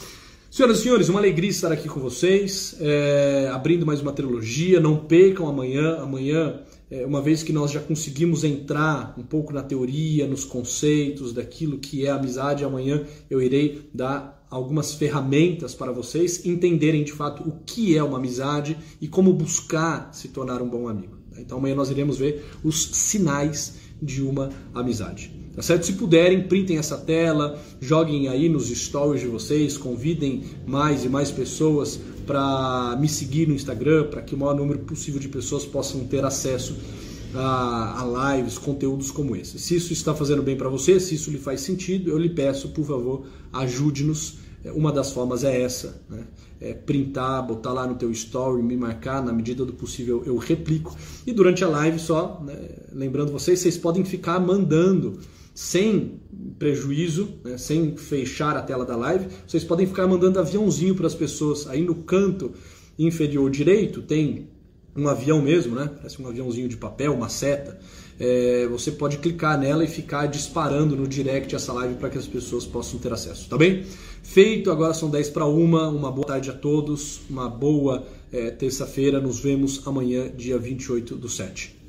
Senhoras 0.53 0.77
e 0.77 0.83
senhores, 0.83 1.09
uma 1.09 1.17
alegria 1.17 1.49
estar 1.49 1.71
aqui 1.71 1.89
com 1.89 1.99
vocês, 1.99 2.75
é, 2.79 3.49
abrindo 3.51 3.87
mais 3.87 4.01
uma 4.01 4.13
trilogia. 4.13 4.79
Não 4.79 4.97
percam 4.97 5.47
amanhã. 5.47 5.97
Amanhã, 5.97 6.61
é, 6.91 7.03
uma 7.07 7.23
vez 7.23 7.41
que 7.41 7.51
nós 7.51 7.71
já 7.71 7.79
conseguimos 7.79 8.43
entrar 8.43 9.15
um 9.17 9.23
pouco 9.23 9.51
na 9.51 9.63
teoria, 9.63 10.27
nos 10.27 10.45
conceitos 10.45 11.33
daquilo 11.33 11.79
que 11.79 12.05
é 12.05 12.11
amizade, 12.11 12.63
amanhã 12.63 13.03
eu 13.31 13.41
irei 13.41 13.89
dar 13.91 14.45
algumas 14.47 14.93
ferramentas 14.93 15.73
para 15.73 15.91
vocês 15.91 16.45
entenderem 16.45 17.03
de 17.03 17.13
fato 17.13 17.41
o 17.49 17.63
que 17.65 17.97
é 17.97 18.03
uma 18.03 18.19
amizade 18.19 18.77
e 19.01 19.07
como 19.07 19.33
buscar 19.33 20.13
se 20.13 20.27
tornar 20.27 20.61
um 20.61 20.69
bom 20.69 20.87
amigo. 20.87 21.17
Então 21.35 21.57
amanhã 21.57 21.73
nós 21.73 21.89
iremos 21.89 22.19
ver 22.19 22.45
os 22.63 22.91
sinais 22.95 23.73
de 23.99 24.21
uma 24.21 24.51
amizade. 24.71 25.42
Tá 25.55 25.61
certo? 25.61 25.85
Se 25.85 25.93
puderem, 25.93 26.43
printem 26.47 26.77
essa 26.77 26.97
tela, 26.97 27.61
joguem 27.79 28.27
aí 28.27 28.49
nos 28.49 28.69
stories 28.69 29.21
de 29.21 29.27
vocês, 29.27 29.77
convidem 29.77 30.43
mais 30.65 31.05
e 31.05 31.09
mais 31.09 31.29
pessoas 31.29 31.99
para 32.25 32.97
me 32.99 33.07
seguir 33.07 33.47
no 33.47 33.53
Instagram, 33.53 34.07
para 34.07 34.21
que 34.21 34.33
o 34.33 34.37
maior 34.37 34.55
número 34.55 34.79
possível 34.79 35.19
de 35.19 35.29
pessoas 35.29 35.63
possam 35.63 36.05
ter 36.05 36.25
acesso 36.25 36.75
a, 37.35 38.01
a 38.01 38.35
lives, 38.35 38.57
conteúdos 38.57 39.11
como 39.11 39.35
esse. 39.35 39.59
Se 39.59 39.75
isso 39.75 39.93
está 39.93 40.13
fazendo 40.15 40.41
bem 40.41 40.55
para 40.55 40.69
você, 40.69 40.99
se 40.99 41.15
isso 41.15 41.29
lhe 41.29 41.37
faz 41.37 41.61
sentido, 41.61 42.09
eu 42.09 42.17
lhe 42.17 42.29
peço, 42.29 42.69
por 42.69 42.85
favor, 42.85 43.25
ajude-nos. 43.51 44.37
É, 44.63 44.71
uma 44.71 44.91
das 44.91 45.11
formas 45.11 45.43
é 45.43 45.61
essa, 45.61 46.01
né? 46.09 46.25
É 46.61 46.73
printar, 46.73 47.45
botar 47.45 47.73
lá 47.73 47.85
no 47.85 47.95
teu 47.95 48.09
story, 48.11 48.63
me 48.63 48.77
marcar, 48.77 49.21
na 49.21 49.33
medida 49.33 49.65
do 49.65 49.73
possível 49.73 50.23
eu 50.25 50.37
replico. 50.37 50.95
E 51.27 51.33
durante 51.33 51.63
a 51.63 51.67
live 51.67 51.99
só, 51.99 52.41
né, 52.45 52.57
lembrando 52.93 53.31
vocês, 53.33 53.59
vocês 53.59 53.77
podem 53.77 54.05
ficar 54.05 54.39
mandando 54.39 55.19
sem 55.53 56.19
prejuízo, 56.57 57.35
né, 57.43 57.57
sem 57.57 57.95
fechar 57.95 58.57
a 58.57 58.61
tela 58.61 58.85
da 58.85 58.95
live, 58.95 59.27
vocês 59.45 59.63
podem 59.63 59.85
ficar 59.85 60.07
mandando 60.07 60.39
aviãozinho 60.39 60.95
para 60.95 61.07
as 61.07 61.15
pessoas. 61.15 61.67
Aí 61.67 61.81
no 61.81 61.95
canto 61.95 62.51
inferior 62.97 63.49
direito 63.49 64.01
tem 64.01 64.49
um 64.95 65.07
avião 65.07 65.41
mesmo, 65.41 65.75
né? 65.75 65.89
Parece 65.95 66.21
um 66.21 66.27
aviãozinho 66.27 66.67
de 66.67 66.77
papel, 66.77 67.13
uma 67.13 67.29
seta. 67.29 67.79
É, 68.19 68.67
você 68.67 68.91
pode 68.91 69.17
clicar 69.17 69.59
nela 69.59 69.83
e 69.83 69.87
ficar 69.87 70.27
disparando 70.27 70.95
no 70.95 71.07
direct 71.07 71.55
essa 71.55 71.73
live 71.73 71.95
para 71.95 72.09
que 72.09 72.17
as 72.17 72.27
pessoas 72.27 72.65
possam 72.65 72.99
ter 72.99 73.11
acesso, 73.11 73.49
tá 73.49 73.57
bem? 73.57 73.83
Feito, 74.21 74.71
agora 74.71 74.93
são 74.93 75.09
10 75.09 75.29
para 75.31 75.45
uma. 75.45 75.89
Uma 75.89 76.11
boa 76.11 76.27
tarde 76.27 76.49
a 76.49 76.53
todos, 76.53 77.21
uma 77.29 77.49
boa 77.49 78.05
é, 78.31 78.51
terça-feira. 78.51 79.19
Nos 79.19 79.39
vemos 79.39 79.81
amanhã, 79.85 80.29
dia 80.29 80.57
28 80.57 81.15
do 81.15 81.27
7. 81.27 81.82